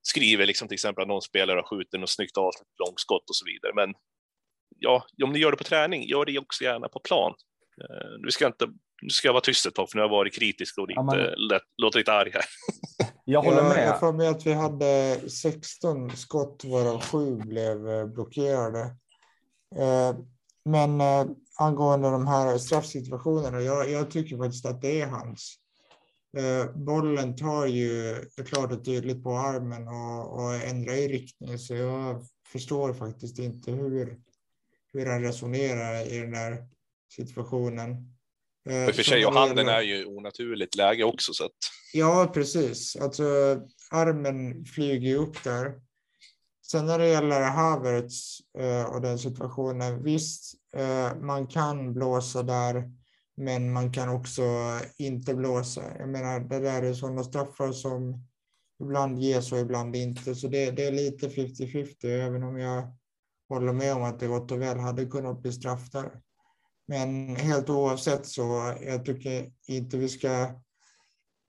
[0.01, 3.45] skriver liksom till exempel att någon spelare har skjutit något snyggt avslut, långskott och så
[3.45, 3.71] vidare.
[3.75, 3.93] Men
[4.79, 7.33] ja, om ni gör det på träning, gör det också gärna på plan.
[7.81, 8.67] Uh, nu ska jag inte
[9.01, 10.99] nu ska jag vara tyst ett tag, för nu har jag varit kritisk och lite,
[10.99, 11.47] ja, men...
[11.47, 12.45] lätt, låter lite arg här.
[13.25, 13.87] Jag håller med.
[13.87, 18.81] Jag får med att vi hade 16 skott varav sju blev eh, blockerade.
[19.75, 20.15] Eh,
[20.65, 21.01] men
[21.59, 25.61] angående de här straffsituationerna, jag, jag tycker faktiskt att det är hans.
[26.37, 28.15] Eh, bollen tar ju
[28.45, 31.59] klart och tydligt på armen och, och ändrar i riktning.
[31.59, 34.19] Så jag förstår faktiskt inte hur,
[34.93, 36.67] hur han resonerar i den här
[37.15, 38.10] situationen.
[38.69, 41.33] Eh, Och för sig, och handen är ju onaturligt läge också.
[41.33, 41.51] Så att...
[41.93, 42.95] Ja, precis.
[42.95, 43.23] Alltså,
[43.91, 45.73] armen flyger ju upp där.
[46.71, 52.91] Sen när det gäller Havertz eh, och den situationen, visst, eh, man kan blåsa där,
[53.37, 54.43] men man kan också
[54.97, 55.81] inte blåsa.
[55.99, 58.25] Jag menar, det där är sådana straffar som
[58.83, 62.97] ibland ges och ibland inte, så det, det är lite 50-50, även om jag
[63.49, 66.11] håller med om att det gott och väl hade kunnat bli straff där.
[66.91, 70.41] Men helt oavsett så jag tycker inte vi ska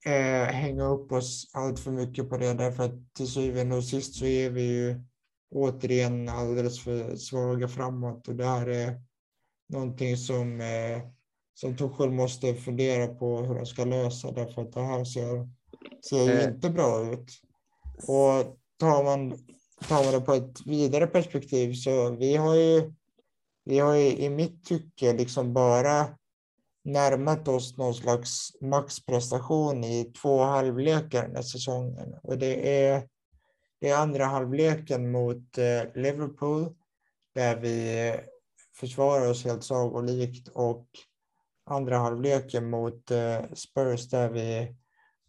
[0.06, 4.14] eh, hänga upp oss allt för mycket på det därför att till syvende och sist
[4.14, 5.00] så är vi ju
[5.50, 9.00] återigen alldeles för svaga framåt och det här är
[9.68, 11.02] någonting som, eh,
[11.54, 15.48] som Tuchel måste fundera på hur de ska lösa därför att det här ser,
[16.08, 16.54] ser ju Eh.
[16.54, 17.30] inte bra ut.
[18.08, 19.30] Och tar man,
[19.88, 22.92] tar man det på ett vidare perspektiv så vi har ju
[23.64, 26.18] vi har i, i mitt tycke liksom bara
[26.84, 32.14] närmat oss någon slags maxprestation i två halvlekar den här säsongen.
[32.22, 33.08] Och det är,
[33.80, 36.74] det är andra halvleken mot eh, Liverpool
[37.34, 38.16] där vi
[38.76, 40.86] försvarar oss helt sagolikt och
[41.64, 44.76] andra halvleken mot eh, Spurs där vi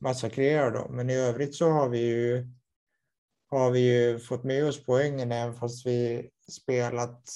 [0.02, 0.96] massakrerar dem.
[0.96, 2.48] Men i övrigt så har vi ju
[3.50, 7.30] har vi ju fått med oss poängen även fast vi spelat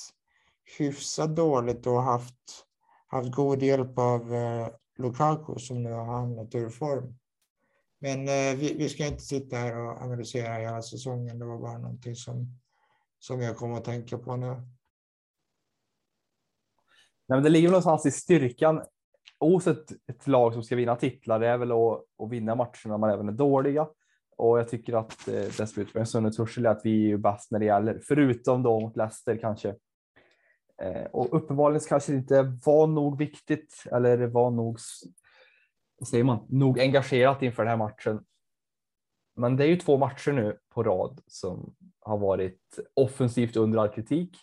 [0.78, 2.65] hyfsat dåligt och haft,
[3.07, 7.18] haft god hjälp av eh, Lukaku som nu har hamnat ur form.
[7.99, 11.39] Men eh, vi, vi ska inte sitta här och analysera hela säsongen.
[11.39, 12.59] Det var bara någonting som,
[13.20, 14.47] som jag kom att tänka på nu.
[17.30, 18.82] Nej, men det ligger någonstans i styrkan
[19.39, 21.39] hos ett, lag som ska vinna titlar.
[21.39, 23.88] Det är väl att, att vinna matcher när man även är dåliga.
[24.38, 27.51] Och jag tycker att eh, den slutspelaren Sunne Tursel är att vi är ju bäst
[27.51, 29.76] när det gäller, förutom då mot Leicester kanske.
[30.82, 34.78] Eh, och uppenbarligen kanske det inte var nog viktigt eller det var nog,
[35.99, 38.25] vad säger man, nog engagerat inför den här matchen.
[39.36, 43.89] Men det är ju två matcher nu på rad som har varit offensivt under all
[43.89, 44.38] kritik.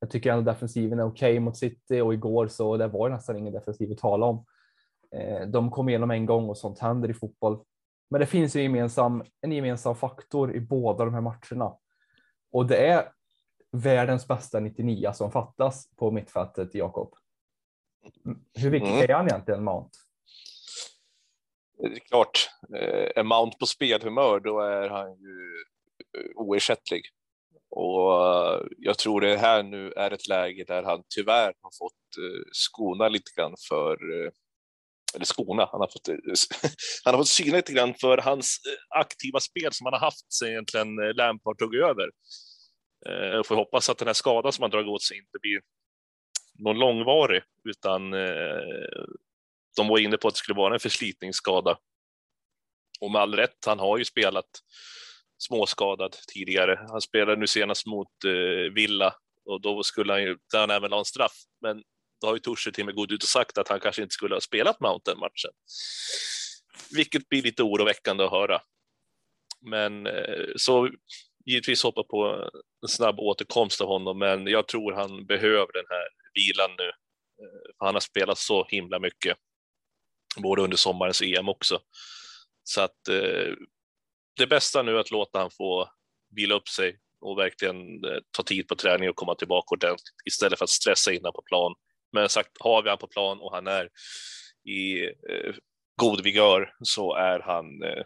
[0.00, 3.36] Jag tycker ändå defensiven är okej mot City och igår så det var ju nästan
[3.36, 4.44] ingen defensiv att tala om.
[5.16, 7.64] Eh, de kom igenom en gång och sånt händer i fotboll.
[8.10, 11.76] Men det finns ju en gemensam, en gemensam faktor i båda de här matcherna.
[12.52, 13.08] Och det är
[13.72, 17.14] världens bästa 99 som fattas på mittfältet, Jakob.
[18.58, 19.10] Hur viktig Mm.
[19.10, 19.90] är han egentligen, Mount?
[21.78, 25.64] Det är klart, eh, är Mount på spelhumör då är han ju
[26.18, 27.02] eh, oersättlig.
[27.70, 31.94] Och eh, jag tror det här nu är ett läge där han tyvärr har fått
[32.52, 33.96] skona lite grann för,
[35.14, 36.08] eller skona, han har fått,
[37.04, 38.56] han har fått syna lite grann för hans
[38.88, 42.10] aktiva spel som han har haft sen egentligen Lampard tog över.
[43.06, 45.60] Eh, Jag får hoppas att den här skadan som han dragit åt sig inte blir
[46.58, 49.04] någon långvarig, utan eh,
[49.76, 51.78] de var inne på att det skulle vara en förslitningsskada.
[53.00, 54.50] Och med all rätt, han har ju spelat
[55.38, 56.86] småskadad tidigare.
[56.90, 60.90] Han spelade nu senast mot eh, Villa och då skulle han ju, där han även
[60.90, 61.32] la en straff.
[61.60, 61.82] Men
[62.20, 64.12] då har ju Torshäll till och med gått ut och sagt att han kanske inte
[64.14, 65.50] skulle ha spelat Mount den matchen.
[66.90, 68.60] Vilket blir lite oroväckande att höra.
[69.60, 70.90] Men eh, så
[71.50, 72.50] givetvis hoppa på
[72.82, 76.88] en snabb återkomst av honom, men jag tror han behöver den här vilan nu.
[77.44, 79.36] Eh, för Han har spelat så himla mycket,
[80.36, 81.80] både under sommarens EM också.
[82.64, 83.54] Så att eh,
[84.36, 85.88] det bästa nu är att låta han få
[86.36, 90.58] vila upp sig och verkligen eh, ta tid på träning och komma tillbaka ordentligt istället
[90.58, 91.74] för att stressa in honom på plan.
[92.12, 93.88] Men sagt, har vi han på plan och han är
[94.64, 95.54] i eh,
[95.96, 98.04] god vigör så är han, eh,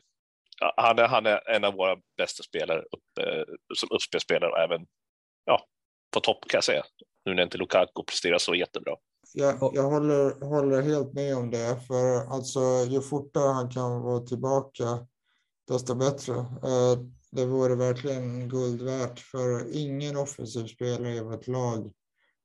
[0.77, 3.43] han, är, han är en av våra bästa spelare upp, eh,
[3.75, 4.87] som uppspelsspelare och även
[5.45, 5.67] ja,
[6.15, 6.83] på topp kan jag säga.
[7.25, 8.95] Nu när inte Lukaku presterar så jättebra.
[9.33, 14.21] Jag, jag håller, håller helt med om det, för alltså ju fortare han kan vara
[14.21, 15.07] tillbaka,
[15.69, 16.35] desto bättre.
[16.35, 16.99] Eh,
[17.37, 21.93] Det vore verkligen guld värt, för ingen offensiv spelare i vårt lag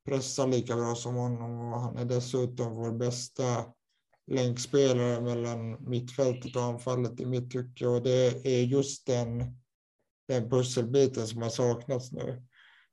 [0.05, 3.43] pressar lika bra som honom och han är dessutom vår bästa
[4.29, 9.57] länkspelare mellan mittfältet och anfallet i mitt tycke och det är just den,
[10.27, 12.43] den pusselbiten som har saknats nu.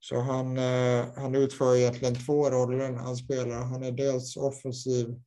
[0.00, 3.64] Så han, eh, han utför egentligen två roller när han spelar.
[3.64, 5.20] Han är dels offensiv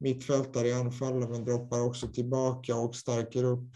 [0.00, 3.68] mittfältare i anfallet men droppar också tillbaka och stärker upp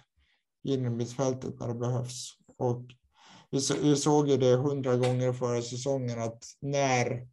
[0.64, 2.32] innermittfältet mittfältet när det behövs.
[2.59, 2.87] Och
[3.51, 7.28] vi, så, vi såg ju det hundra gånger förra säsongen att när,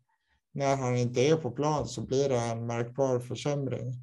[0.53, 3.93] när han inte är på plan så blir det en märkbar försämring.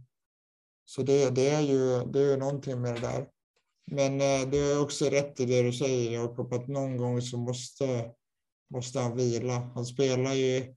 [0.90, 3.28] Så det, det, är ju, det är ju någonting med det där.
[3.90, 7.36] Men eh, det är också rätt i det du säger Jakob, att någon gång så
[7.36, 8.10] måste,
[8.70, 9.70] måste han vila.
[9.74, 10.74] Han spelar ju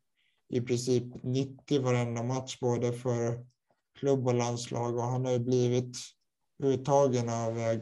[0.49, 3.45] i princip 90 varenda match både för
[3.99, 5.97] klubb och landslag och han har ju blivit
[6.63, 7.79] uttagen av eh,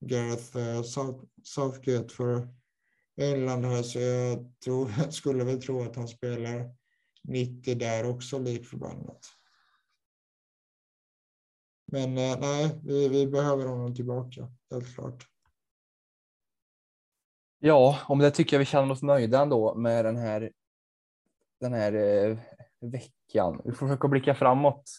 [0.00, 0.82] Gareth eh,
[1.42, 2.48] Southgate för
[3.20, 6.74] England här så jag tror, skulle väl tro att han spelar
[7.28, 9.41] 90 där också lik förbannat.
[11.92, 15.26] Men eh, nej, vi, vi behöver honom tillbaka, helt klart.
[17.58, 20.52] Ja, om det tycker jag vi känner oss nöjda ändå med den här,
[21.60, 22.38] den här eh,
[22.80, 23.62] veckan.
[23.64, 24.90] Vi får försöka blicka framåt.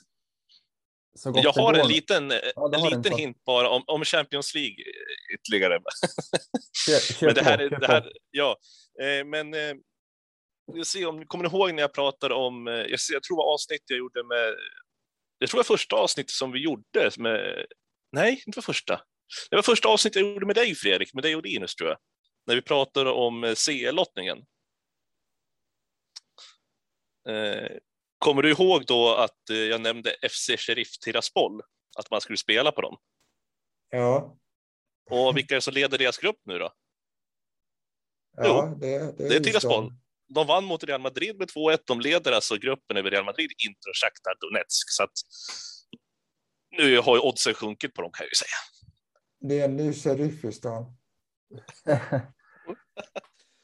[1.34, 4.86] jag har en liten, ja, en liten hint bara om, om Champions League
[5.34, 5.80] ytterligare.
[6.86, 8.58] Kör, kör men det här, på, det här, ja,
[9.02, 9.76] eh, men eh,
[10.74, 13.38] jag ser om kommer ni ihåg när jag pratade om, eh, jag, ser, jag tror
[13.38, 14.56] det var avsnitt jag gjorde med
[15.44, 17.66] det tror jag första avsnittet som vi gjorde med,
[18.12, 19.02] nej, inte var första.
[19.50, 21.98] Det var första avsnittet jag gjorde med dig Fredrik, med dig och Linus tror jag.
[22.48, 24.46] När vi pratade om eh, CL-lottningen.
[27.30, 27.78] Eh,
[28.18, 31.62] kommer du ihåg då att eh, jag nämnde FC Sheriff Tiraspol?
[31.98, 32.98] Att man skulle spela på dem?
[33.90, 34.38] Ja.
[35.10, 36.74] Och vilka är det som leder deras grupp nu då?
[38.38, 39.94] Ja, Jo, det, det, Det är Tiraspol.
[40.28, 40.48] De.
[40.48, 41.78] Vann mot Real Madrid med 2-1.
[41.86, 44.90] De leder alltså gruppen över Real Madrid, Inter och Shakhtar Donetsk.
[44.90, 45.14] Så att
[46.78, 48.58] nu har ju oddsen sjunkit på dem kan jag ju säga.
[49.40, 50.98] Det är en ny sheriff i stan.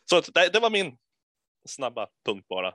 [0.10, 0.98] Så att, det, det var min
[1.68, 2.74] snabba punkt bara.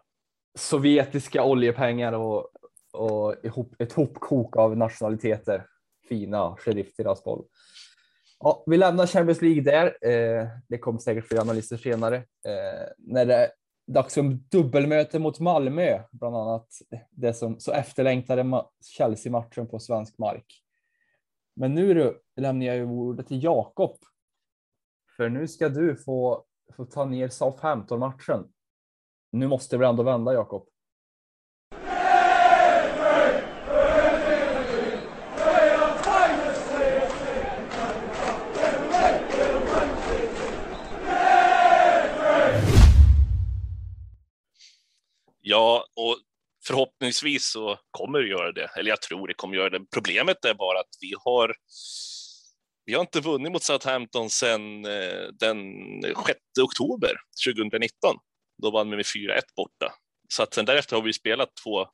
[0.59, 2.51] Sovjetiska oljepengar och,
[2.93, 5.66] och ihop, ett hopkok av nationaliteter.
[6.09, 7.45] Fina sheriff Tiraspol.
[8.39, 9.87] Ja, vi lämnar Champions League där.
[9.87, 12.16] Eh, det kommer säkert fler analyser senare.
[12.16, 13.53] Eh, när det
[13.87, 16.68] dags för dubbelmöte mot Malmö, bland annat
[17.11, 18.64] det som så efterlängtade
[18.97, 20.62] Chelsea-matchen på svensk mark.
[21.57, 23.97] Men nu du, lämnar jag ju ordet till Jakob.
[25.16, 26.45] För nu ska du få,
[26.76, 28.49] få ta ner Southampton-matchen.
[29.30, 30.68] Nu måste vi ändå vända, Jakob.
[45.47, 46.18] Ja, och
[46.66, 48.70] förhoppningsvis så kommer det göra det.
[48.76, 49.84] Eller jag tror det kommer göra det.
[49.95, 51.55] Problemet är bara att vi har
[52.86, 55.59] vi har inte vunnit mot Southampton sedan eh, den
[56.26, 57.16] 6 oktober
[57.47, 58.16] 2019.
[58.62, 59.95] Då vann vi med 4-1 borta.
[60.28, 61.86] Så att sen därefter har vi spelat två eh,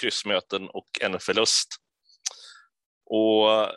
[0.00, 1.68] kryssmöten och en förlust.
[3.04, 3.68] Och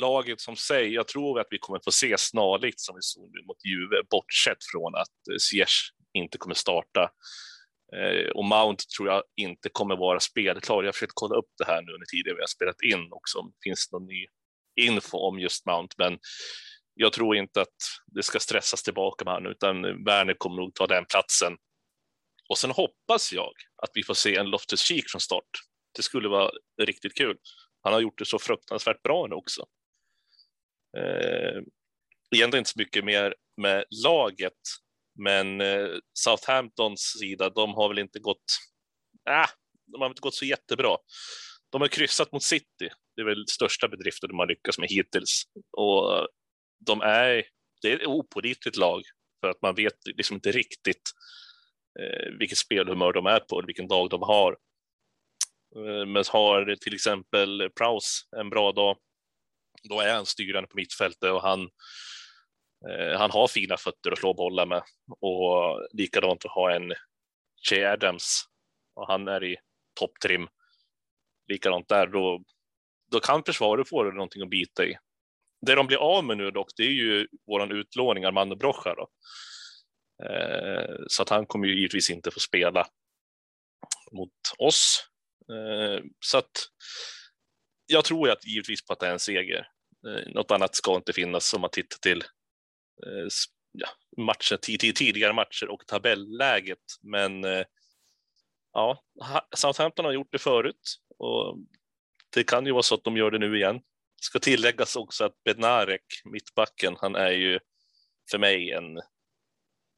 [0.00, 3.46] laget som säger, jag tror att vi kommer få se snarlikt som vi såg nu
[3.46, 7.10] mot Juve, bortsett från att eh, Ziyech inte kommer starta.
[7.96, 10.82] Eh, och Mount tror jag inte kommer vara spelklar.
[10.82, 13.38] Jag har försökt kolla upp det här nu under tiden vi har spelat in också,
[13.38, 14.26] om det finns någon ny
[14.80, 16.18] info om just Mount, men
[16.94, 17.76] jag tror inte att
[18.06, 21.56] det ska stressas tillbaka med honom, utan Werner kommer nog ta den platsen.
[22.48, 25.50] Och sen hoppas jag att vi får se en Loftus Cheek från start.
[25.96, 26.50] Det skulle vara
[26.82, 27.36] riktigt kul.
[27.82, 29.66] Han har gjort det så fruktansvärt bra nu också.
[30.96, 31.62] Eh,
[32.36, 34.52] egentligen inte så mycket mer med laget,
[35.18, 38.44] men eh, Southamptons sida, de har väl inte gått,
[39.30, 39.50] äh,
[39.86, 40.96] de har inte gått så jättebra.
[41.70, 42.90] De har kryssat mot City.
[43.16, 45.42] Det är väl största bedriften de har lyckats med hittills.
[45.76, 46.28] Och
[46.86, 47.44] de är,
[47.82, 49.02] det är ett opålitligt lag
[49.40, 51.02] för att man vet liksom inte riktigt
[52.00, 54.56] eh, vilket spelhumör de är på, eller vilken dag de har.
[55.76, 58.96] Eh, men har till exempel Prowse en bra dag,
[59.88, 61.68] då är han styrande på mittfältet och han,
[62.90, 64.82] Eh, han har fina fötter att slå bollar med.
[65.20, 66.92] Och likadant att ha en
[67.68, 68.44] Che Adams
[68.94, 69.56] och han är i
[70.00, 70.48] topptrim.
[71.48, 72.42] Likadant där, då,
[73.10, 74.96] då kan försvaret få någonting att bita i.
[75.66, 79.08] Det de blir av med nu dock, det är ju våran utlåning Armando Brocha då.
[80.26, 82.86] Eh, så att han kommer ju givetvis inte få spela
[84.12, 85.08] mot oss.
[85.50, 86.50] Eh, så att
[87.86, 89.68] jag tror ju att givetvis på att det är en seger.
[90.08, 92.24] Eh, något annat ska inte finnas om man tittar till
[93.06, 93.28] Eh,
[93.72, 94.56] ja, matcher,
[94.92, 96.78] tidigare matcher och tabelläget.
[97.02, 97.64] Men eh,
[98.72, 99.04] ja,
[99.56, 101.58] Southampton har gjort det förut och
[102.34, 103.80] det kan ju vara så att de gör det nu igen.
[104.22, 107.60] Ska tilläggas också att Bednarek, mittbacken, han är ju
[108.30, 108.94] för mig en,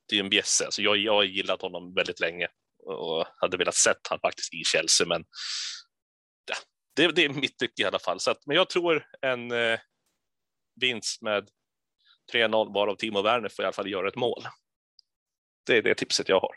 [0.09, 0.65] det är en bjässe.
[0.65, 2.49] Alltså jag, jag har gillat honom väldigt länge
[2.87, 5.25] och hade velat sett han faktiskt i Chelsea, men
[6.49, 6.57] ja,
[6.97, 8.21] det, det är mitt tycke i alla fall.
[8.21, 9.81] Så att, men jag tror en eh,
[10.81, 11.49] vinst med
[12.33, 14.43] 3-0 varav Timo Werner får i alla fall göra ett mål.
[15.67, 16.57] Det är det tipset jag har.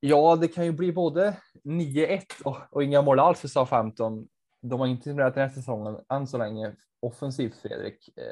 [0.00, 4.28] Ja, det kan ju bli både 9-1 och, och inga mål alls för Southampton.
[4.62, 8.08] De har inte imponerat den här säsongen än så länge offensivt, Fredrik.
[8.18, 8.24] Eh,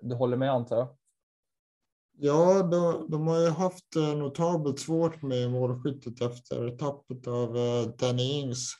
[0.00, 0.96] du håller med antar jag?
[2.20, 7.82] Ja, de, de har ju haft eh, notabelt svårt med målskyttet efter tappet av eh,
[7.82, 8.74] Danny Ings.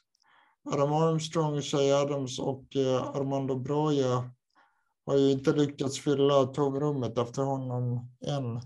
[0.70, 4.30] Adam Armstrong, Shay Adams och eh, Armando Broja
[5.06, 8.60] har ju inte lyckats fylla tomrummet efter honom än.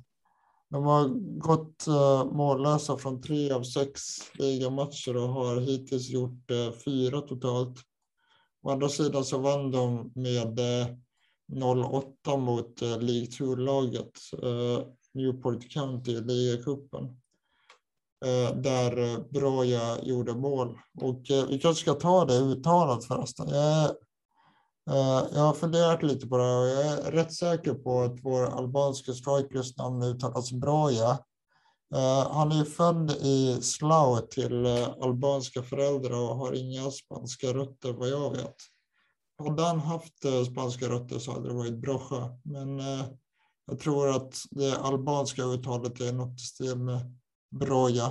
[0.70, 4.00] De har gått eh, mållösa från tre av sex
[4.34, 7.78] ligamatcher och har hittills gjort eh, fyra totalt.
[8.62, 10.88] Å andra sidan så vann de med eh,
[11.52, 14.12] 0-8 mot League 2-laget
[15.14, 17.21] Newport County i ligacupen.
[18.24, 20.78] Eh, där eh, Broja gjorde mål.
[21.00, 23.48] Och eh, vi kanske ska ta det uttalat förresten.
[23.48, 23.90] Jag,
[25.32, 29.12] jag har funderat lite på det och jag är rätt säker på att vår albanska
[29.12, 31.18] strikers namn uttalas Broja.
[32.30, 34.66] Han är född i Slau till
[35.00, 38.56] albanska föräldrar och har inga spanska rötter vad jag vet.
[39.38, 40.18] Hade han haft
[40.52, 42.38] spanska rötter så hade det varit Broja.
[42.44, 42.78] Men
[43.66, 47.21] jag tror att det albanska uttalet är något i stil med
[47.52, 48.10] Broja.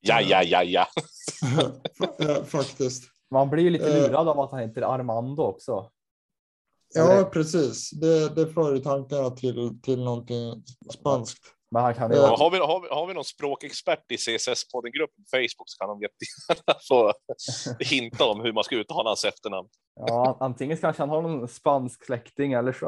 [0.00, 0.86] Ja, ja, ja, ja.
[2.44, 3.04] Faktiskt.
[3.30, 4.02] Man blir ju lite Eh.
[4.08, 5.90] lurad av att han heter Armando också.
[6.94, 7.90] Ja, precis.
[7.90, 10.64] Det, det för tankarna till, till någonting
[10.98, 11.38] spanskt.
[11.70, 12.22] Men han kan ju Eh.
[12.22, 15.88] vara Har vi, har, vi, har vi någon språkexpert i CSS-podden-gruppen på Facebook så kan
[15.88, 17.12] de jättegärna få
[17.84, 19.68] hinta om hur man ska uttala hans efternamn.
[20.06, 22.86] Ja, antingen kanske han har någon spansk släkting eller så,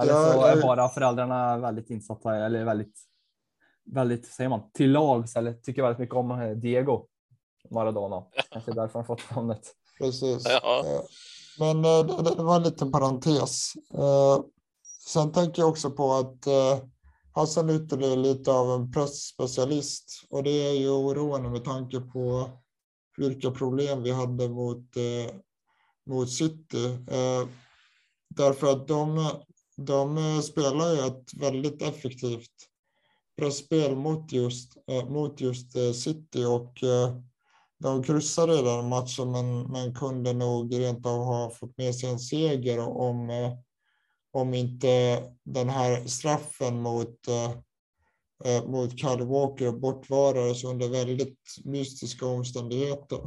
[0.00, 2.94] eller Ja, så är bara föräldrarna väldigt insatta eller väldigt,
[3.92, 7.06] väldigt, säger man, till lags eller tycker väldigt mycket om eh, Diego
[7.70, 8.24] Maradona.
[8.50, 9.74] Kanske därför han fått namnet.
[9.98, 10.46] Precis.
[10.46, 10.84] Ja.
[10.86, 11.00] Eh,
[11.58, 13.72] Men eh, det, det var en liten parentes.
[15.06, 16.46] Sen tänker jag också på att
[17.32, 22.50] Hassan Ytterli är lite av en pressspecialist och det är ju oroande med tanke på
[23.16, 24.86] vilka problem vi hade mot,
[26.06, 26.98] mot City.
[28.28, 29.30] Därför att de,
[29.76, 32.69] de spelar ju ett väldigt effektivt
[33.40, 37.16] pressspel mot just, eh, mot just eh, City och eh,
[37.78, 42.18] de kryssade den matchen men, men kunde nog rent av ha fått med sig en
[42.18, 43.30] seger om,
[44.32, 47.16] om inte den här straffen mot,
[48.66, 53.20] mot Kyle Walker bortvarades under väldigt mystiska omständigheter.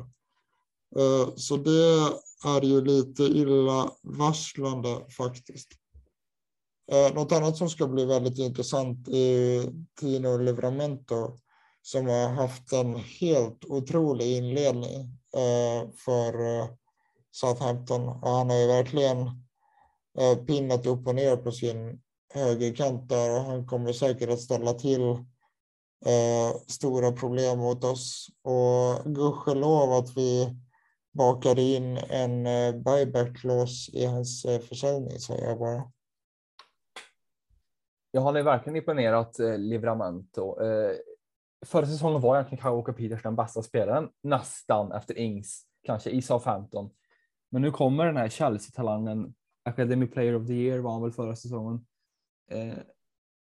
[1.36, 5.70] Så det är ju lite illavarslande faktiskt.
[6.94, 11.38] Eh, Något annat som ska bli väldigt intressant är Tino Livramento
[11.82, 15.02] som har haft en helt otrolig inledning
[15.36, 16.68] eh, för eh,
[17.32, 18.08] Southampton.
[18.10, 19.18] Och han har ju verkligen
[20.20, 22.02] eh, pinnat upp och ner på sin
[22.34, 25.10] högerkant där och han kommer säkert att ställa till
[26.06, 28.28] eh, stora problem mot oss.
[28.44, 30.56] Och gudskelov att vi
[31.14, 35.92] bakade in en eh, buyback-lås i hans eh, försäljning, säger jag bara.
[38.16, 40.62] Jag har verkligen imponerat eh, Livramento.
[40.62, 40.96] Eh,
[41.66, 46.22] förra säsongen var egentligen Kyle Walker Peters den bästa spelaren, nästan efter Ings, kanske i
[46.22, 46.90] Southampton.
[47.52, 49.34] Men nu kommer den här Chelsea-talangen,
[49.64, 51.86] Academy Player of the Year var han väl förra säsongen,
[52.52, 52.78] eh,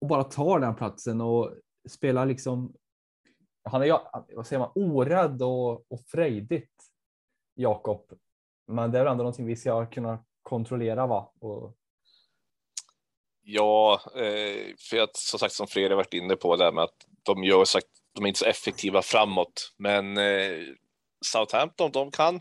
[0.02, 1.54] och bara tar den platsen och
[1.90, 2.74] spelar liksom.
[3.64, 4.00] Han är
[4.36, 6.84] vad säger man, orädd och, och frejdigt,
[7.56, 8.14] Jakob.
[8.68, 11.32] Men det är väl ändå någonting vi ska kunna kontrollera, va?
[11.40, 11.77] Och,
[13.50, 17.06] Ja, eh, för att som sagt som Fredrik varit inne på det här med att
[17.24, 20.64] de gör sagt, de är inte så effektiva framåt, men eh,
[21.26, 22.40] Southampton, de kan.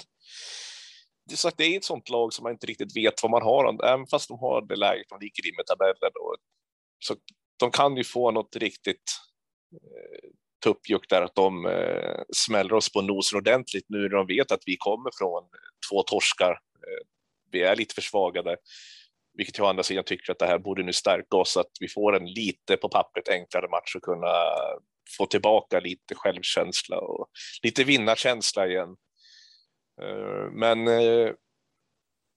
[1.28, 3.42] Det är, sagt, det är ett sånt lag som man inte riktigt vet vad man
[3.42, 6.12] har, även fast de har det läget de ligger i med tabellen.
[6.20, 6.36] Och,
[6.98, 7.14] så
[7.57, 9.12] de kan ju få något riktigt
[9.72, 10.30] eh,
[10.64, 14.62] tuppjuck där, att de eh, smäller oss på nosen ordentligt nu när de vet att
[14.66, 16.52] vi kommer från eh, två torskar.
[16.52, 17.07] Eh,
[17.50, 18.57] vi är lite försvagade
[19.37, 21.89] vilket jag å andra sidan tycker att det här borde nu stärka oss, att vi
[21.89, 24.34] får en lite på pappret enklare match och kunna
[25.18, 27.28] få tillbaka lite självkänsla och
[27.62, 28.97] lite vinnarkänsla igen.
[30.03, 31.30] Eh, men eh,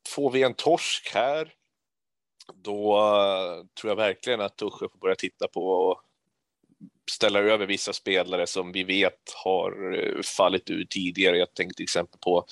[0.10, 1.54] får vi en torsk här,
[2.54, 6.02] då eh, tror jag verkligen att Tuchel får börja titta på och
[7.12, 11.38] ställa över vissa spelare som vi vet har fallit ur tidigare.
[11.38, 12.46] Jag tänkte till exempel på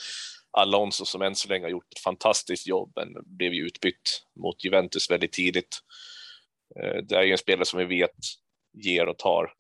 [0.58, 4.64] Alonso som än så länge har gjort ett fantastiskt jobb men blev ju utbytt mot
[4.64, 5.80] Juventus väldigt tidigt.
[6.80, 8.16] Eh, det är ju en spelare som vi vet
[8.74, 9.54] ger och tar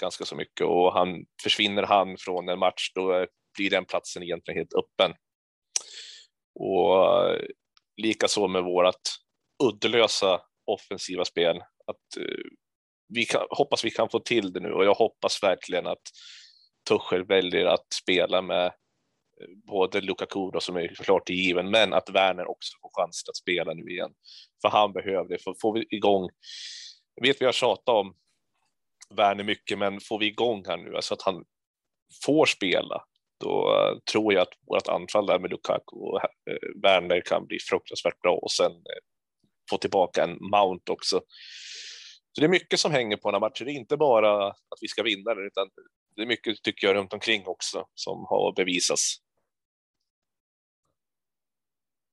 [0.00, 3.26] ganska så mycket och han försvinner han från en match då
[3.56, 5.12] blir den platsen egentligen helt öppen.
[6.54, 7.40] Och eh,
[7.96, 9.00] likaså med vårat
[9.64, 11.56] uddelösa offensiva spel.
[11.86, 12.44] Att eh,
[13.08, 16.02] vi kan, hoppas vi kan få till det nu och jag hoppas verkligen att
[16.88, 18.72] Tuchel väljer att spela med
[19.66, 23.74] både Lukaku då, som är klart given, men att Werner också får chansen att spela
[23.74, 24.10] nu igen.
[24.62, 25.42] För han behöver det.
[25.42, 26.28] För får vi igång,
[27.14, 28.14] jag vet vi har tjatat om
[29.16, 31.44] Werner mycket, men får vi igång här nu, alltså att han
[32.24, 33.02] får spela,
[33.40, 37.58] då eh, tror jag att vårt anfall där med Lukaku och eh, Werner kan bli
[37.58, 39.02] fruktansvärt bra och sen eh,
[39.70, 41.20] få tillbaka en Mount också.
[42.32, 43.66] Så det är mycket som hänger på den här matchen.
[43.66, 45.68] Det är inte bara att vi ska vinna den, utan
[46.16, 49.16] det är mycket tycker jag runt omkring också som har bevisats.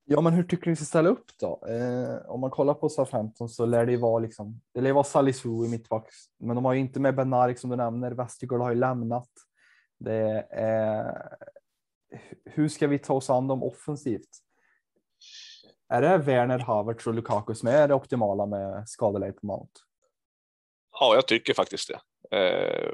[0.06, 1.66] Ja, men hur tycker ni ska ställa upp då?
[1.68, 4.62] Eh, om man kollar på Southampton så lär det ju vara liksom.
[4.74, 7.76] Det lär vara Salisu i mittback, men de har ju inte med Benarik som du
[7.76, 8.12] nämner.
[8.12, 9.30] Westergaard har ju lämnat.
[9.99, 11.10] Det är.
[11.10, 14.30] Eh, hur ska vi ta oss an dem offensivt?
[15.89, 19.74] Är det Werner, Havertz och Lukaku som är det optimala med skadeläge på Mount?
[20.99, 21.91] Ja, jag tycker faktiskt
[22.30, 22.38] det.
[22.38, 22.93] Eh,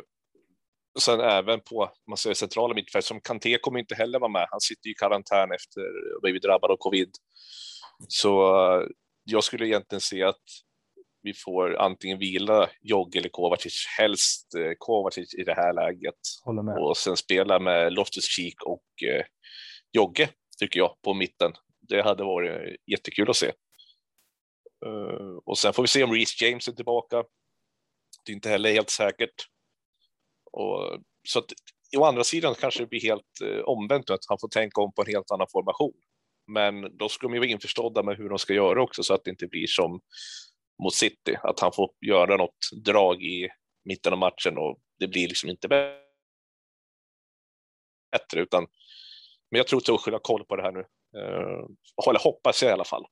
[1.01, 4.47] sen även på man säger, centrala mittfält som Kanté kommer inte heller vara med.
[4.51, 5.81] Han sitter i karantän efter
[6.15, 7.09] att blivit drabbad av covid.
[8.07, 8.87] Så eh,
[9.23, 10.43] jag skulle egentligen se att
[11.21, 16.19] vi får antingen vila Jogge eller Kovacic, helst eh, Kovacic i det här läget.
[16.79, 19.25] Och sen spela med Loftus-Cheek och eh,
[19.91, 20.29] Jogge,
[20.59, 21.51] tycker jag, på mitten.
[21.89, 23.51] Det hade varit jättekul att se.
[24.85, 27.23] Uh, och sen får vi se om Reece James är tillbaka.
[28.25, 29.47] Det är inte heller helt säkert.
[30.51, 31.45] Och, så att,
[31.97, 35.01] å andra sidan kanske det blir helt eh, omvänt att han får tänka om på
[35.01, 35.93] en helt annan formation.
[36.47, 39.23] Men då ska de ju vara införstådda med hur de ska göra också så att
[39.23, 40.01] det inte blir som
[40.83, 43.49] mot City, att han får göra något drag i
[43.85, 45.67] mitten av matchen och det blir liksom inte
[48.11, 48.41] bättre.
[48.41, 48.67] Utan,
[49.51, 50.79] men jag tror Tuchel har koll på det här nu.
[51.19, 53.05] Eh, Eller hoppas jag i alla fall.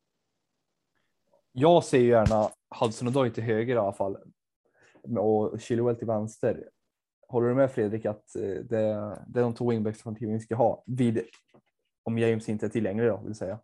[1.51, 4.17] Jag ser ju gärna Hudson och Doy till höger i alla fall
[5.19, 6.69] och Chilwell till vänster.
[7.27, 8.67] Håller du med Fredrik att eh, det,
[9.27, 11.21] det är de två wingbacks som vi ska ha vid
[12.03, 13.59] om James inte är tillgänglig då vill säga?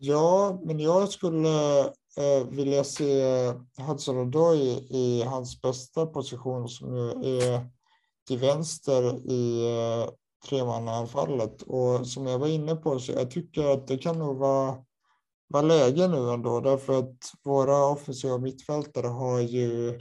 [0.00, 1.80] Ja, men jag skulle
[2.16, 3.22] eh, vilja se
[3.86, 7.66] Hudson Odoi i hans bästa position som ju är
[8.26, 10.10] till vänster i eh,
[10.48, 11.62] tremannaanfallet.
[11.62, 14.84] Och som jag var inne på så jag tycker att det kan nog vara,
[15.48, 20.00] vara läge nu ändå därför att våra offensiva mittfältare har ju,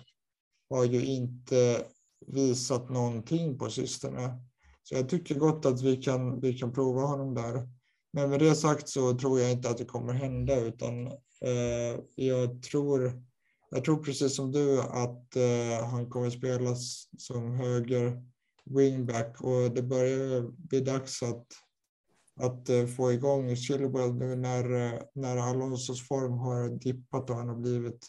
[0.69, 1.85] har ju inte
[2.27, 4.39] visat någonting på sistone.
[4.83, 7.69] Så jag tycker gott att vi kan, vi kan prova honom där.
[8.13, 11.07] Men med det sagt så tror jag inte att det kommer hända utan
[11.41, 13.27] eh, jag tror
[13.69, 18.23] jag tror precis som du att eh, han kommer spelas som höger
[18.65, 21.45] wingback och det börjar bli dags att,
[22.39, 27.49] att eh, få igång Chilwell nu när, eh, när Alonsos form har dippat och han
[27.49, 28.07] har blivit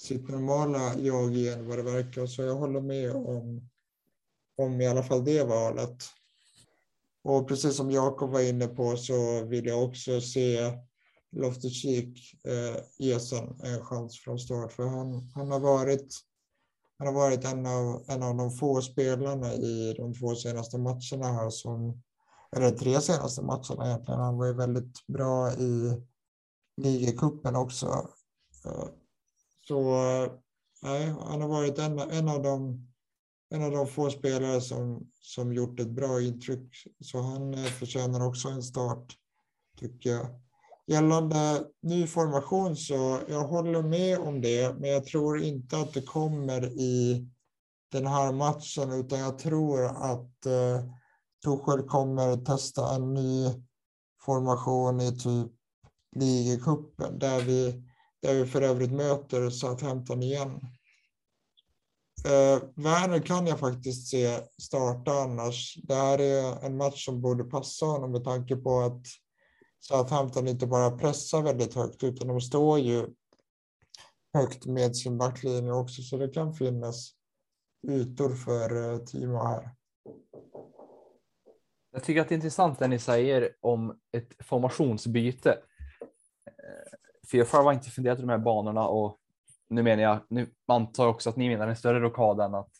[0.00, 2.26] sitt normala jag igen vad det verkar.
[2.26, 3.68] Så jag håller med om,
[4.56, 6.04] om i alla fall det valet.
[7.24, 10.72] Och precis som Jakob var inne på så vill jag också se
[11.36, 14.72] Loftus-Cheek eh, ges en, en chans från start.
[14.72, 16.14] För han, han har varit,
[16.98, 21.32] han har varit en, av, en av de få spelarna i de två senaste matcherna
[21.32, 22.02] här som,
[22.56, 24.20] eller tre senaste matcherna egentligen.
[24.20, 26.02] Han var ju väldigt bra i
[26.76, 27.86] ligacupen också.
[28.64, 28.88] Eh,
[29.68, 29.92] så
[30.82, 32.86] nej, han har varit en, en, av de,
[33.50, 36.76] en av de få spelare som, som gjort ett bra intryck.
[37.00, 39.16] Så han eh, förtjänar också en start,
[39.78, 40.26] tycker jag.
[40.86, 46.02] Gällande ny formation så jag håller med om det, men jag tror inte att det
[46.02, 47.28] kommer i
[47.92, 50.84] den här matchen, utan jag tror att eh,
[51.44, 53.48] Torshäll kommer testa en ny
[54.20, 55.52] formation i typ
[56.16, 57.87] ligacupen där vi
[58.22, 60.60] där vi för övrigt möter Southampton igen.
[62.26, 65.74] Eh, Werner kan jag faktiskt se starta annars.
[65.82, 69.02] Det här är en match som borde passa honom med tanke på att
[69.80, 73.06] Southampton inte bara pressar väldigt högt utan de står ju
[74.34, 77.12] högt med sin backlinje också så det kan finnas
[77.88, 79.74] ytor för eh, Timo här.
[81.92, 85.58] Jag tycker att det är intressant det ni säger om ett formationsbyte.
[87.32, 89.18] Jag har inte funderat i de här banorna och
[89.68, 92.70] nu menar jag, nu antar jag också att ni menar en större rockad än att,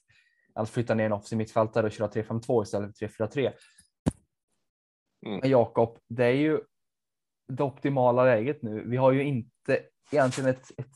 [0.54, 3.52] att flytta ner en offensiv mittfältare och köra 3-5-2 istället för 3-4-3.
[5.26, 5.40] Mm.
[5.40, 6.60] Men Jakob, det är ju
[7.48, 8.84] det optimala läget nu.
[8.88, 9.80] Vi har ju inte
[10.10, 10.92] egentligen ett, ett,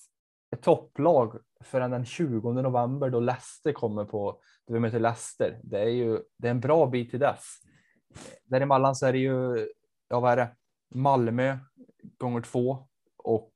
[0.51, 5.61] ett topplag förrän den 20 november då Leicester kommer på, då vi möter Leicester.
[5.63, 7.59] Det är ju det är en bra bit till dess.
[8.45, 9.69] Däremellan så är det ju,
[10.09, 10.57] ja vad är det,
[10.95, 11.59] Malmö
[12.19, 12.89] gånger två
[13.25, 13.53] och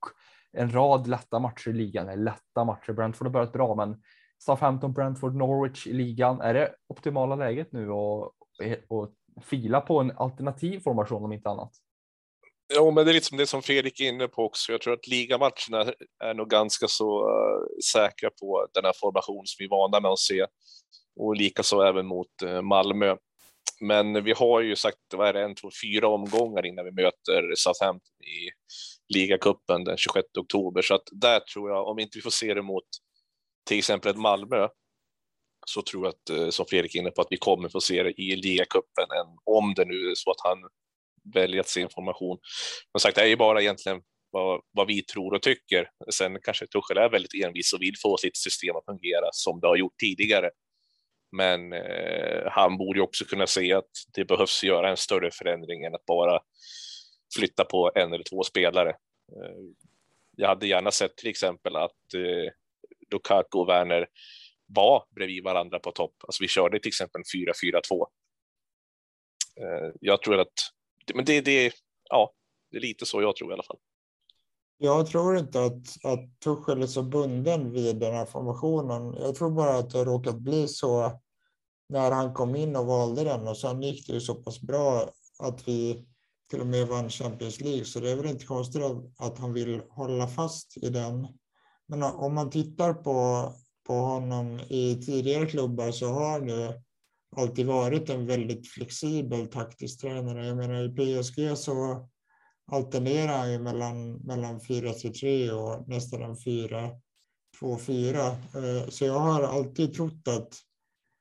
[0.53, 2.09] en rad lätta matcher i ligan.
[2.09, 2.93] Eller lätta matcher.
[2.93, 4.03] Brentford har börjat bra, men
[4.39, 6.41] Southampton, Brentford, Norwich i ligan.
[6.41, 8.33] Är det optimala läget nu och,
[8.89, 9.13] och
[9.43, 11.73] fila på en alternativ formation om inte annat?
[12.75, 14.73] Ja, men det är lite som det som Fredrik är inne på också.
[14.73, 15.93] Jag tror att ligamatcherna
[16.25, 20.11] är nog ganska så uh, säkra på den här formation som vi är vana med
[20.11, 20.47] att se
[21.17, 23.17] och likaså även mot uh, Malmö.
[23.81, 27.55] Men vi har ju sagt, vad är det, en, två, fyra omgångar innan vi möter
[27.57, 28.51] Southampton i
[29.09, 30.83] ligacupen den 26 oktober.
[30.83, 32.85] Så att där tror jag, om inte vi får se det mot
[33.69, 34.69] till exempel ett Malmö,
[35.67, 38.03] så tror jag att, eh, som Fredrik är inne på, att vi kommer få se
[38.03, 39.07] det i ligacupen,
[39.45, 40.59] om det nu är så att han
[41.35, 42.39] väljer att se information.
[42.93, 45.91] Som sagt, det är ju bara egentligen vad, vad, vi tror och tycker.
[46.15, 49.67] Sen kanske Tuchel är väldigt envis och vill få sitt system att fungera som det
[49.67, 50.51] har gjort tidigare.
[51.37, 55.95] Men eh, han borde också kunna se att det behövs göra en större förändring än
[55.95, 56.41] att bara
[57.37, 58.91] flytta på en eller två spelare.
[58.91, 59.57] Eh,
[60.37, 62.53] jag hade gärna sett till exempel att eh,
[63.11, 64.09] Lukaku och Werner
[64.67, 66.15] var bredvid varandra på topp.
[66.21, 67.23] Alltså vi körde till exempel
[67.63, 68.07] 4-4-2.
[69.61, 70.53] Eh, jag tror att,
[71.15, 71.73] men det, det,
[72.11, 72.33] ja,
[72.71, 73.79] det är lite så jag tror i alla fall.
[74.79, 79.15] Jag tror inte att, att Tuchel är så bunden vid den här formationen.
[79.19, 81.21] Jag tror bara att det har råkat bli så
[81.89, 85.11] när han kom in och valde den och sen gick det ju så pass bra
[85.39, 86.07] att vi
[86.51, 87.85] till och med vann Champions League.
[87.85, 88.83] Så det är väl inte konstigt
[89.19, 91.29] att han vill hålla fast i den.
[91.87, 93.53] Men om man tittar på,
[93.87, 96.73] på honom i tidigare klubbar så har han ju
[97.37, 100.47] alltid varit en väldigt flexibel taktisk tränare.
[100.47, 102.09] Jag menar i PSG så
[102.73, 108.29] alternerar han ju mellan, mellan 4-3 och nästan en 4-2-4.
[108.55, 110.55] Eh, så jag har alltid trott att,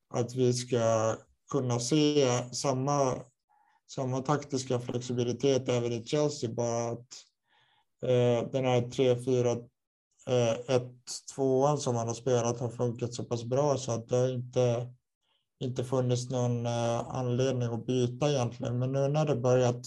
[0.10, 1.16] att vi ska
[1.52, 3.16] kunna se samma,
[3.88, 7.08] samma taktiska flexibilitet även i Chelsea, bara att
[8.04, 9.70] eh, den här 3-4
[10.28, 10.84] 1
[11.36, 14.94] 2 som han har spelat har funkat så pass bra så att det har inte,
[15.60, 18.80] inte funnits någon eh, anledning att byta egentligen.
[18.80, 19.86] Men nu när det börjat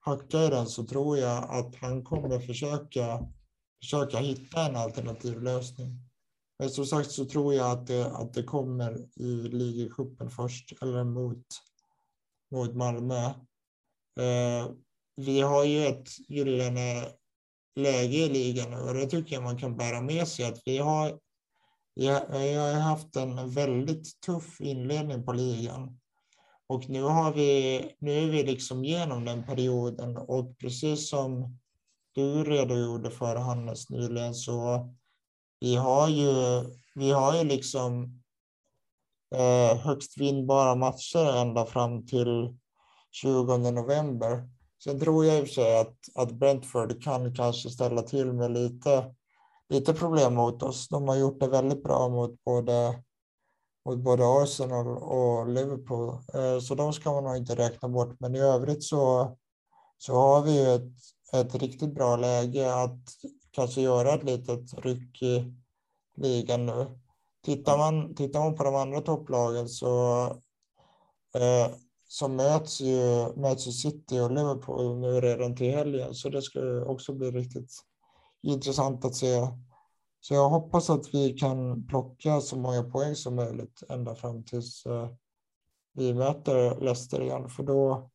[0.00, 3.20] hacka i den så tror jag att han kommer försöka,
[3.82, 6.08] försöka hitta en alternativ lösning.
[6.58, 11.04] Men som sagt så tror jag att det, att det kommer i ligacupen först, eller
[11.04, 11.46] mot,
[12.50, 13.24] mot Malmö.
[14.20, 14.70] Eh,
[15.16, 17.08] vi har ju ett gyllene
[17.76, 21.18] läge i ligan och det tycker jag man kan bära med sig att vi har,
[21.94, 22.06] vi
[22.54, 25.98] har haft en väldigt tuff inledning på ligan.
[26.66, 31.58] Och nu, har vi, nu är vi liksom genom den perioden och precis som
[32.12, 34.88] du redogjorde för Hannes nyligen så
[35.60, 36.64] vi har ju,
[36.94, 38.17] vi har ju liksom
[39.34, 42.56] eh, högst vinnbara matcher ända fram till
[43.10, 44.48] 20 november.
[44.84, 48.50] Sen tror jag i och för sig att, att Brentford kan kanske ställa till med
[48.50, 49.14] lite,
[49.68, 50.88] lite problem mot oss.
[50.88, 53.02] De har gjort det väldigt bra mot både
[53.88, 56.08] mot både Arsenal och Liverpool.
[56.34, 58.20] Eh, så de ska man nog inte räkna bort.
[58.20, 59.36] Men i övrigt så,
[59.98, 60.92] så har vi ett,
[61.32, 63.00] ett riktigt bra läge att
[63.50, 65.54] kanske göra ett litet ryck i
[66.16, 66.98] ligan nu.
[67.48, 70.24] Tittar man, tittar man på de andra topplagen så,
[71.34, 71.74] eh,
[72.08, 76.14] så möts ju, möts ju City och Liverpool nu redan till helgen.
[76.14, 77.72] Så det ska också bli riktigt
[78.42, 79.48] intressant att se
[80.20, 84.86] så jag hoppas att vi kan plocka så många poäng som möjligt ända fram tills
[84.86, 85.08] uh,
[85.92, 88.10] vi möter Leicester igen, för då,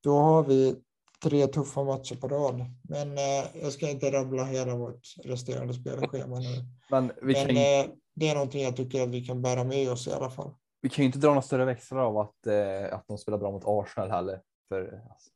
[0.00, 0.76] då har vi
[1.22, 2.64] tre tuffa matcher på rad.
[2.82, 6.64] Men uh, jag ska inte rabbla hela vårt resterande spelschema nu.
[6.90, 7.46] Men, vi kan...
[7.46, 10.30] Men uh, det är någonting jag tycker att vi kan bära med oss i alla
[10.30, 10.50] fall.
[10.82, 12.46] Vi kan ju inte dra några större växlar av att,
[12.92, 14.40] att de spelar bra mot Arsenal heller.
[14.68, 15.30] För, alltså,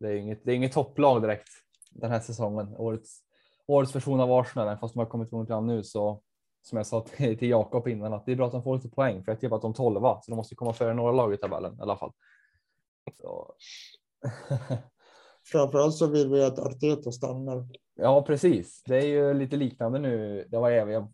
[0.00, 1.48] det är inget, det är inget topplag direkt
[1.90, 2.76] den här säsongen.
[2.76, 3.24] Årets
[3.66, 6.22] årets version av Arsenal, fast de har kommit igång redan nu så
[6.62, 8.88] som jag sa till, till Jakob innan att det är bra att de får lite
[8.88, 11.36] poäng för jag tippar att de tolva så de måste komma före några lag i
[11.36, 12.12] tabellen i alla fall.
[15.46, 17.68] Framförallt så vill vi att Arteta stannar.
[17.94, 18.82] Ja, precis.
[18.86, 20.44] Det är ju lite liknande nu.
[20.48, 21.08] Det var även,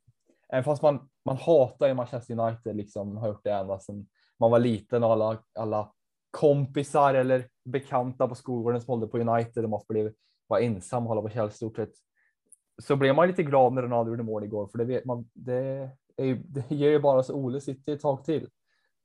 [0.52, 4.06] även fast man, man hatar ju Manchester United, liksom har gjort det ända sedan
[4.38, 5.92] man var liten och alla, alla
[6.30, 10.12] kompisar eller bekanta på skolgården som hållde på United och man blev
[10.46, 11.92] var ensam hålla på Chelsea stort sett
[12.80, 15.30] så blev man lite glad när Ronaldo gjorde mål igår, för det vet man.
[15.32, 18.48] Det, är, det ger ju bara så Ole sitter ett tag till.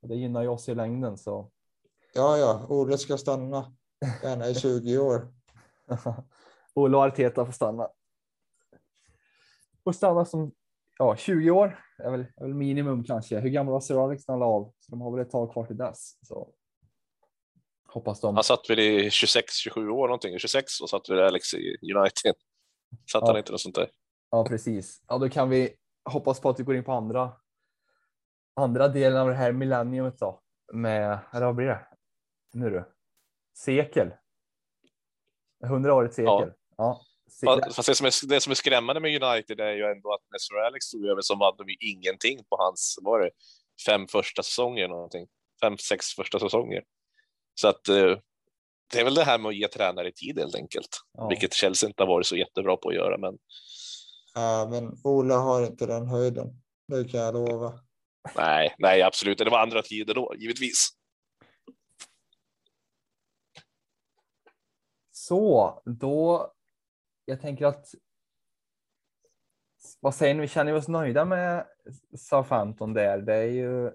[0.01, 1.51] Och det gynnar ju oss i längden så.
[2.13, 3.75] Ja, ja, Ole ska stanna
[4.23, 5.27] gärna i 20 år.
[6.73, 7.87] Ole och Arteta får stanna.
[9.83, 10.51] Får stanna som
[10.99, 13.39] ja, 20 år är väl, är väl minimum kanske.
[13.39, 14.73] Hur gammal var Sir Alex när han la av?
[14.79, 16.17] Så de har väl ett tag kvar till dess.
[16.27, 16.53] Så.
[17.87, 18.35] Hoppas de.
[18.35, 20.39] Han satt väl i 26, 27 år någonting.
[20.39, 22.35] 26 och satt väl Alex i United.
[23.11, 23.37] Fattar Ja.
[23.37, 23.89] inte något sånt där.
[24.29, 25.03] Ja, precis.
[25.07, 25.75] Ja, då kan vi
[26.09, 27.31] hoppas på att vi går in på andra.
[28.55, 30.41] Andra delen av det här millenniumet då
[30.73, 31.87] med, eller vad blir det?
[32.53, 32.83] Nu du.
[33.57, 34.13] Sekel.
[35.63, 36.53] Hundraårigt sekel.
[36.77, 37.01] Ja.
[37.01, 40.13] Se- Fa- Fast det som, är, det som är skrämmande med United är ju ändå
[40.13, 43.29] att när Sir Alex tog över så vann de ju ingenting på hans, var det,
[43.85, 45.27] fem första säsonger eller någonting.
[45.61, 46.83] Fem, sex första säsonger.
[47.55, 48.17] Så att eh,
[48.91, 50.89] det är väl det här med att ge tränare tid helt enkelt.
[51.13, 51.27] ja.
[51.27, 53.17] Vilket Chelsea inte har varit så jättebra på att göra.
[53.17, 53.37] Men
[54.33, 56.47] Ja, men Ola har inte den höjden.
[56.87, 57.79] Det kan jag lova.
[58.35, 59.37] nej, nej, absolut.
[59.37, 60.89] Det var andra tider då, givetvis.
[65.11, 66.51] Så då.
[67.25, 67.87] Jag tänker att.
[69.99, 70.41] Vad säger ni?
[70.41, 71.67] Vi känner oss nöjda med
[72.17, 73.17] Southampton där.
[73.17, 73.91] Det är ju.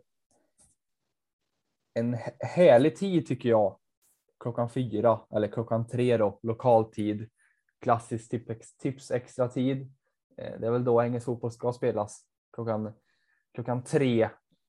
[1.94, 3.78] En hä- härlig tid tycker jag.
[4.40, 7.30] Klockan fyra eller klockan tre då lokaltid.
[7.78, 9.92] Klassisk tips, tips extra tid.
[10.36, 12.92] Eh, Det är väl då engelsk fotboll ska spelas klockan
[13.52, 14.22] klockan tre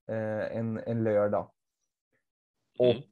[0.07, 1.51] eh, en, en lördag.
[2.79, 3.03] Och Mm.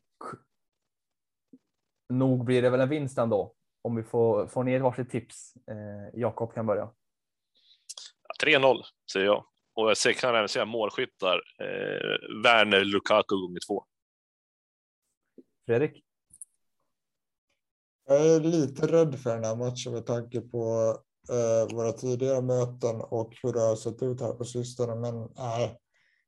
[2.19, 3.55] nog blir det väl en vinst ändå.
[3.81, 5.53] Om vi får, får ner ett varsitt tips.
[5.55, 6.89] Eh, Jakob kan börja.
[8.27, 8.83] Ja, 3-0
[9.13, 9.45] säger jag.
[9.73, 11.41] Och jag kan även säga målskyttar.
[11.59, 13.83] Eh, Werner, Lukaku gånger två.
[15.65, 16.03] Fredrik?
[18.07, 20.95] Jag är lite rädd för den här matchen med tanke på
[21.29, 24.95] eh, våra tidigare möten och hur det har sett ut här på sistone.
[24.95, 25.77] Men nej,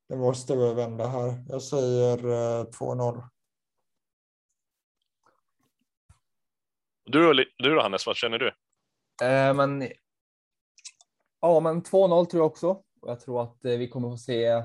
[0.10, 1.46] det måste väl vända här.
[1.48, 3.24] Jag säger eh, 2-0.
[7.06, 8.48] Du, då, du då Hannes, vad känner du?
[9.26, 9.88] Eh, men.
[11.42, 12.70] Ja, men 2-0 tror jag också.
[13.02, 14.64] Och jag tror att eh, vi kommer få se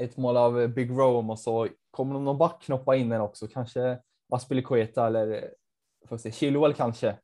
[0.00, 3.48] ett mål av Big Rome och så kommer nog någon back knoppa in den också.
[3.48, 3.98] Kanske
[4.28, 7.18] Aspilicueta eller eh, får se, Chilwell kanske.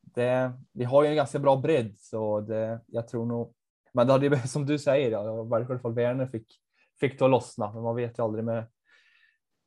[0.00, 3.54] Det, vi har ju en ganska bra bredd så det, jag tror nog.
[3.92, 6.60] Men det hade ju som du säger, ja, i varje fall Werner fick
[7.00, 8.64] fick det att lossna, men man vet ju aldrig med.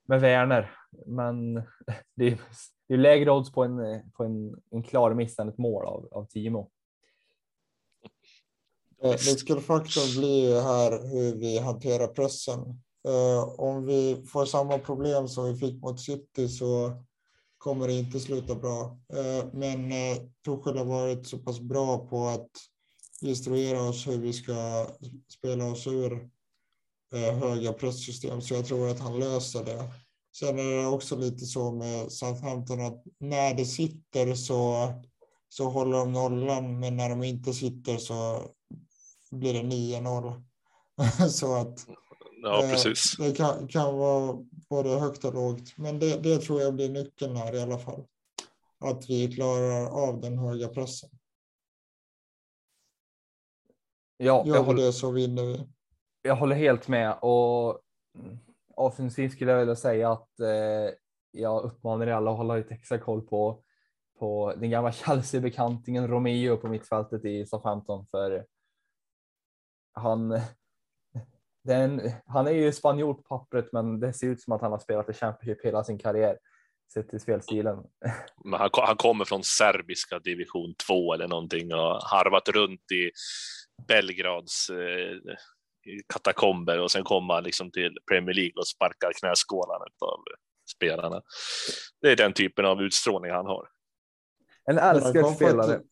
[0.09, 0.71] Med Werner,
[1.05, 1.53] men
[2.15, 2.41] det är,
[2.87, 6.07] det är lägre odds på en på en, en klar miss än ett mål av,
[6.11, 6.69] av Timo.
[9.03, 12.59] Nyckelfaktorn blir ju här hur vi hanterar pressen.
[13.07, 16.91] Uh, Om vi får samma problem som vi fick mot City så
[17.57, 18.99] kommer det inte sluta bra.
[19.13, 22.49] Uh, Men eh, uh, Torshäll har varit så pass bra på att
[23.21, 24.87] instruera oss hur vi ska
[25.27, 26.29] spela oss ur
[27.17, 29.93] höga presssystem, så jag tror att han löser det.
[30.35, 34.93] Sen är det också lite så med Southampton att när det sitter så,
[35.49, 38.41] så håller de nollan, men när de inte sitter så
[39.31, 40.41] blir det 9-0.
[41.29, 41.87] så att
[42.41, 43.17] Ja, eh, precis.
[43.17, 44.37] det kan, kan vara
[44.69, 48.05] både högt och lågt, men det, det tror jag blir nyckeln här i alla fall.
[48.79, 51.09] Att vi klarar av den höga pressen.
[54.17, 55.67] Ja, Gör jag vi håller, det så vinner vi
[56.21, 57.79] jag håller helt med och
[58.75, 60.93] avslutningsvis skulle jag vilja säga att eh,
[61.31, 63.63] jag uppmanar er alla att hålla lite extra koll på
[64.19, 68.45] på den gamla Chelsea-bekantingen Romeo på mittfältet i Southampton för
[69.93, 70.29] han
[71.63, 74.79] den, han är ju spanjor på pappret men det ser ut som att han har
[74.79, 76.37] spelat i Championship hela sin karriär
[76.93, 77.77] sett till spelstilen.
[78.45, 83.11] Men han, han kommer från serbiska division 2 eller någonting och harvat runt i
[83.87, 85.35] Belgrads eh,
[86.13, 90.19] katakomber och sen kommer han liksom till Premier League och sparkar knäskålarna av
[90.75, 91.21] spelarna.
[92.01, 93.67] Det är den typen av utstrålning han har.
[94.65, 95.67] En älskad kom spelare.
[95.71, 95.89] faktiskt-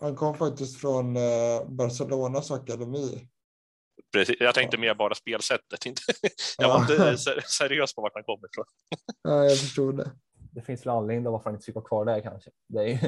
[0.00, 1.22] Han kom faktiskt från eh,
[1.68, 3.28] Barcelonas akademi.
[4.12, 4.36] Precis.
[4.40, 5.86] Jag tänkte mer bara spelsättet.
[5.86, 6.02] Inte.
[6.58, 8.64] Jag var inte ser- seriös på vart han kommer ifrån.
[9.22, 10.10] Ja, jag förstod det.
[10.52, 12.50] Det finns väl anledning till varför han inte fick vara kvar där kanske.
[12.68, 12.98] Det är ju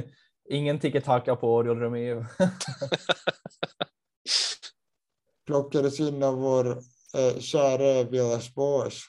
[0.51, 2.25] ingen tiki-taka på Oriol Romeo.
[5.53, 6.67] Plockades in av vår
[7.15, 9.03] eh, kära Villas Boas.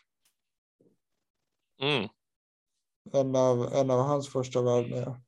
[1.82, 2.10] Mm.
[3.14, 5.22] En av, en av hans första värvningar.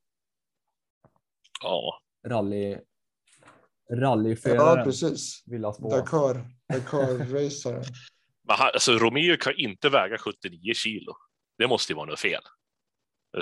[1.61, 2.71] Ja, Rally.
[2.71, 4.85] Ja, Rallyföraren.
[4.85, 5.43] precis.
[5.45, 5.93] Villas Boas.
[5.93, 6.45] Dakar.
[6.73, 7.83] Dakar-racaren.
[8.47, 11.13] Men han, alltså, Romeo kan inte väga 79 kilo.
[11.57, 12.41] Det måste ju vara något fel.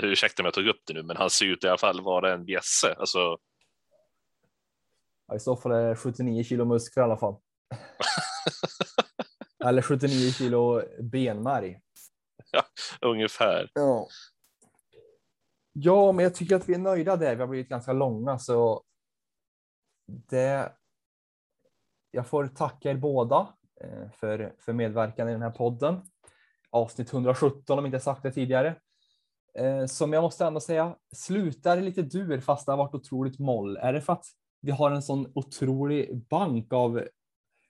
[0.02, 2.34] Ursäkta om jag tog upp det nu, men han ser ut i alla fall vara
[2.34, 2.94] en bjässe.
[2.98, 3.38] Alltså,
[5.26, 7.36] Ja, I så fall är det 79 kilo muskler i alla fall.
[9.64, 11.80] Eller 79 kilo benmärg.
[13.00, 13.70] ungefär.
[13.74, 14.08] Ja.
[15.72, 17.34] Ja, men jag tycker att vi är nöjda där.
[17.34, 18.82] Vi har blivit ganska långa så.
[20.06, 20.72] Det.
[22.10, 23.48] Jag får tacka er båda
[23.80, 26.02] eh, för, för medverkan i den här podden.
[26.70, 28.76] Avsnitt 117 om inte sagt det tidigare.
[29.58, 33.76] eh, som jag måste ändå säga slutar lite dur fast det har varit otroligt moll.
[33.76, 34.24] Är det för att
[34.60, 37.08] vi har en sån otrolig bank av,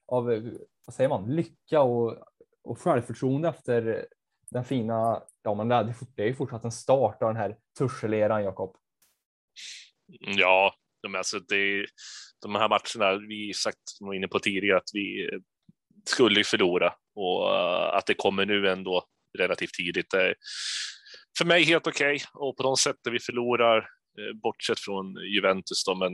[0.06, 0.42] av eh,
[0.86, 2.16] vad säger man, lycka och,
[2.64, 4.06] och självförtroende efter
[4.50, 8.76] den fina, ja men det är ju fortsatt en start av den här tuscheleran, Jakob.
[10.26, 10.74] Mm, ja,
[11.16, 11.86] alltså det,
[12.42, 15.30] de här matcherna, vi sagt som var inne på tidigare att vi
[16.04, 19.04] skulle ju förlora och eh, att det kommer nu ändå
[19.38, 20.10] relativt tidigt.
[20.10, 20.34] Det
[21.38, 22.26] för mig helt okej okay.
[22.34, 26.12] och på de sätten vi förlorar, eh, bortsett från Juventus då, men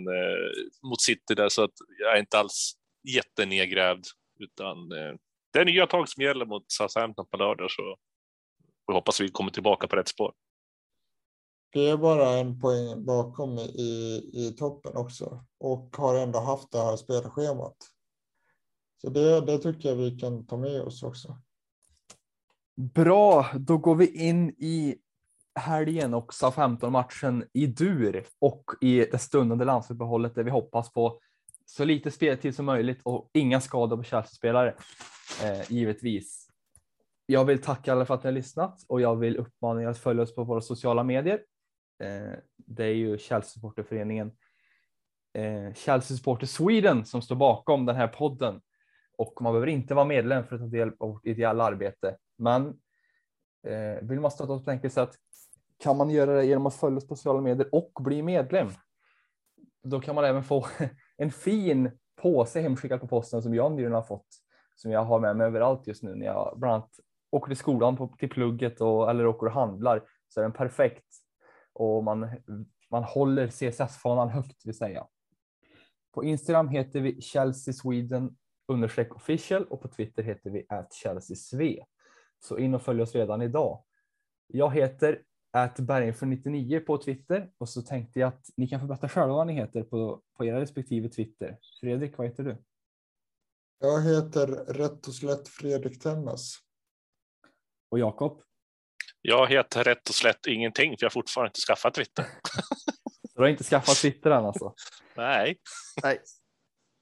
[0.82, 4.04] mot City där så att jag är inte alls jättenedgrävd
[4.38, 5.14] utan eh,
[5.52, 7.96] det är nya tag som gäller mot Southampton på lördag så
[8.86, 10.32] vi hoppas vi kommer tillbaka på rätt spår.
[11.72, 16.78] Det är bara en poäng bakom i, i toppen också och har ändå haft det
[16.78, 17.76] här spelschemat.
[19.00, 21.38] Så det, det tycker jag vi kan ta med oss också.
[22.76, 24.96] Bra, då går vi in i
[25.54, 31.20] helgen och SA-15-matchen i dur och i det stundande landslagsuppehållet där vi hoppas på
[31.70, 34.74] så lite speltid som möjligt och inga skador på Chelsea-spelare,
[35.44, 36.48] eh, givetvis.
[37.26, 39.98] Jag vill tacka alla för att ni har lyssnat och jag vill uppmana er att
[39.98, 41.42] följa oss på våra sociala medier.
[42.02, 44.32] Eh, det är ju Chelsea-supporterföreningen
[45.34, 48.60] eh, Chelsea Supporter Sweden som står bakom den här podden
[49.18, 52.16] och man behöver inte vara medlem för att ta del av vårt ideella arbete.
[52.38, 52.66] Men
[53.66, 55.10] eh, vill man stötta oss på enkelt sätt
[55.78, 58.68] kan man göra det genom att följa oss på sociala medier och bli medlem.
[59.82, 60.66] Då kan man även få
[61.20, 61.90] en fin
[62.22, 64.26] påse hemskickad på posten som jag nyligen har fått,
[64.74, 66.90] som jag har med mig överallt just nu när jag bland annat
[67.30, 71.06] åker till skolan på, till plugget och, eller åker och handlar så är den perfekt
[71.72, 72.30] och man,
[72.90, 75.06] man håller CSS-fanan högt vill säga.
[76.14, 78.36] På Instagram heter vi Chelsea Sweden
[78.68, 81.84] understreck official och på Twitter heter vi at Chelsea Sve.
[82.38, 83.84] Så in och följ oss redan idag.
[84.46, 85.22] Jag heter
[85.52, 89.52] bergenför99 på Twitter och så tänkte jag att ni kan få berätta själva vad ni
[89.52, 91.58] heter på, på era respektive Twitter.
[91.80, 92.56] Fredrik, vad heter du?
[93.78, 96.54] Jag heter rätt och slätt Fredrik Temmes.
[97.90, 98.42] Och Jakob?
[99.22, 102.26] Jag heter rätt och slätt ingenting för jag har fortfarande inte skaffat Twitter.
[103.34, 104.74] du har inte skaffat Twitter än alltså?
[105.16, 105.56] Nej.
[106.02, 106.20] Nej.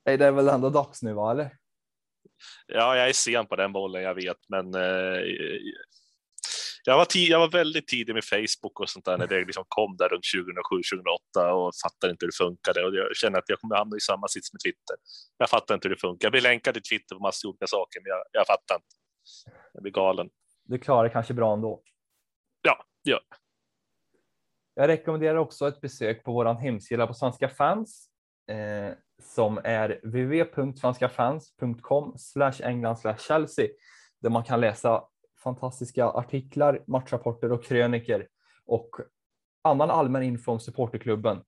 [0.06, 1.30] Nej, det är väl ändå dags nu, va?
[1.30, 1.56] Eller?
[2.66, 5.20] Ja, jag är sen på den bollen, jag vet, men eh,
[6.88, 9.96] jag var, jag var väldigt tidig med Facebook och sånt där när det liksom kom
[9.96, 10.24] där runt
[11.36, 14.00] 2007-2008 och fattade inte hur det funkade och jag känner att jag kommer hamna i
[14.00, 14.96] samma sits med Twitter.
[15.38, 16.26] Jag fattar inte hur det funkar.
[16.26, 18.86] Jag blir länkad till Twitter på massa olika saker, men jag, jag fattar inte.
[19.72, 20.30] Jag blir galen.
[20.64, 21.82] Du klarar det kanske bra ändå.
[22.62, 23.20] Ja, ja.
[24.74, 28.08] Jag rekommenderar också ett besök på vår hemsida på Svenska fans
[28.50, 28.92] eh,
[29.22, 32.16] som är www.svenskafans.com
[32.62, 33.68] England Chelsea
[34.20, 35.02] där man kan läsa
[35.38, 38.28] fantastiska artiklar, matchrapporter och kröniker
[38.64, 38.90] och
[39.62, 41.42] annan allmän info om supporterklubben.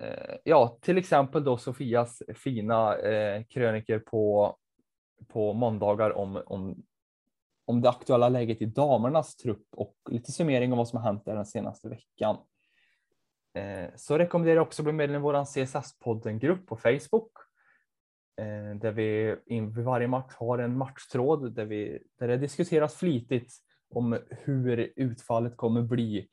[0.00, 4.56] Eh, ja, till exempel då Sofias fina eh, kröniker på,
[5.28, 6.82] på måndagar om, om,
[7.64, 11.24] om det aktuella läget i damernas trupp och lite summering om vad som har hänt
[11.24, 12.36] där den senaste veckan.
[13.54, 17.47] Eh, så rekommenderar jag också att bli medlem i vår CSS-podden-grupp på Facebook Eh,
[18.38, 23.52] Eh, där vi vid varje match har en matchtråd där, vi, där det diskuteras flitigt
[23.90, 26.28] om hur utfallet kommer bli.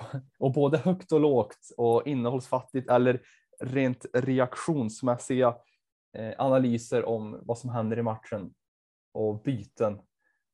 [0.38, 3.22] Och både högt och lågt och innehållsfattigt eller
[3.60, 5.56] rent reaktionsmässiga
[6.12, 8.54] eh, analyser om vad som händer i matchen
[9.12, 10.00] och byten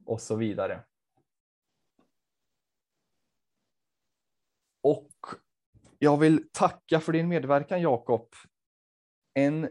[0.06, 0.84] och så vidare.
[4.82, 5.12] Och
[5.98, 8.28] jag vill tacka för din medverkan Jakob.
[9.34, 9.68] En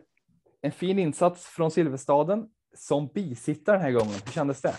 [0.61, 2.45] en fin insats från Silverstaden
[2.77, 4.13] som bisittare den här gången.
[4.25, 4.75] Hur kändes det?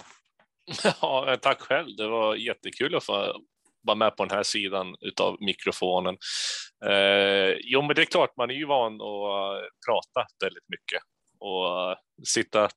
[1.01, 1.97] Ja, tack själv.
[1.97, 3.41] Det var jättekul att få
[3.83, 6.17] vara med på den här sidan av mikrofonen.
[6.85, 11.03] Eh, jo, men det är klart, man är ju van att eh, prata väldigt mycket
[11.39, 12.69] och eh, sitta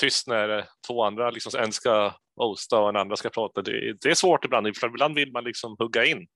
[0.00, 3.62] tyst när eh, två andra, liksom en ska hosta och en andra ska prata.
[3.62, 6.26] Det, det är svårt ibland, ibland vill man liksom hugga in,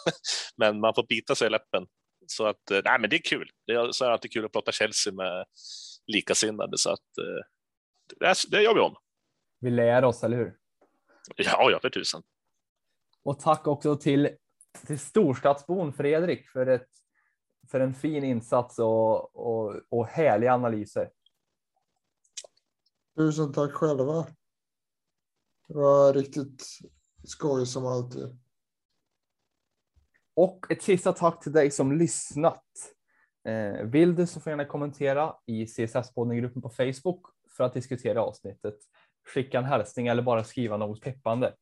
[0.56, 1.86] men man får bita sig i läppen
[2.30, 3.50] så att, eh, nej men det är kul.
[3.66, 5.46] Det är, så är det alltid kul att prata Chelsea med
[6.06, 7.44] likasinnade så att eh,
[8.18, 8.96] det, det gör vi om.
[9.60, 10.56] Vi lär oss, eller hur?
[11.36, 12.22] Ja, ja för tusan.
[13.22, 14.36] Och tack också till,
[14.86, 16.88] till storstadsbon Fredrik för, ett,
[17.70, 21.10] för en fin insats och, och, och härliga analyser.
[23.16, 24.26] Tusen tack själva.
[25.68, 26.66] Det var riktigt
[27.24, 28.38] skoj som alltid.
[30.40, 32.64] Och ett sista tack till dig som lyssnat.
[33.48, 37.26] Eh, vill du så får gärna kommentera i CSS-podden-gruppen på Facebook
[37.56, 38.74] för att diskutera avsnittet.
[39.34, 41.54] Skicka en hälsning eller bara skriva något peppande.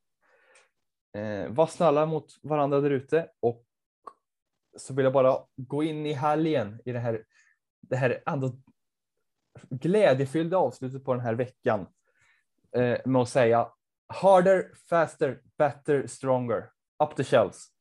[1.16, 3.64] Eh, var snälla mot varandra där ute och
[4.76, 7.24] så vill jag bara gå in i helgen i det här,
[7.80, 8.52] det här ändå
[9.70, 11.86] glädjefyllda avslutet på den här veckan
[12.76, 13.72] eh, med att säga
[14.08, 16.70] harder, faster, better, stronger.
[17.04, 17.77] Up the shells.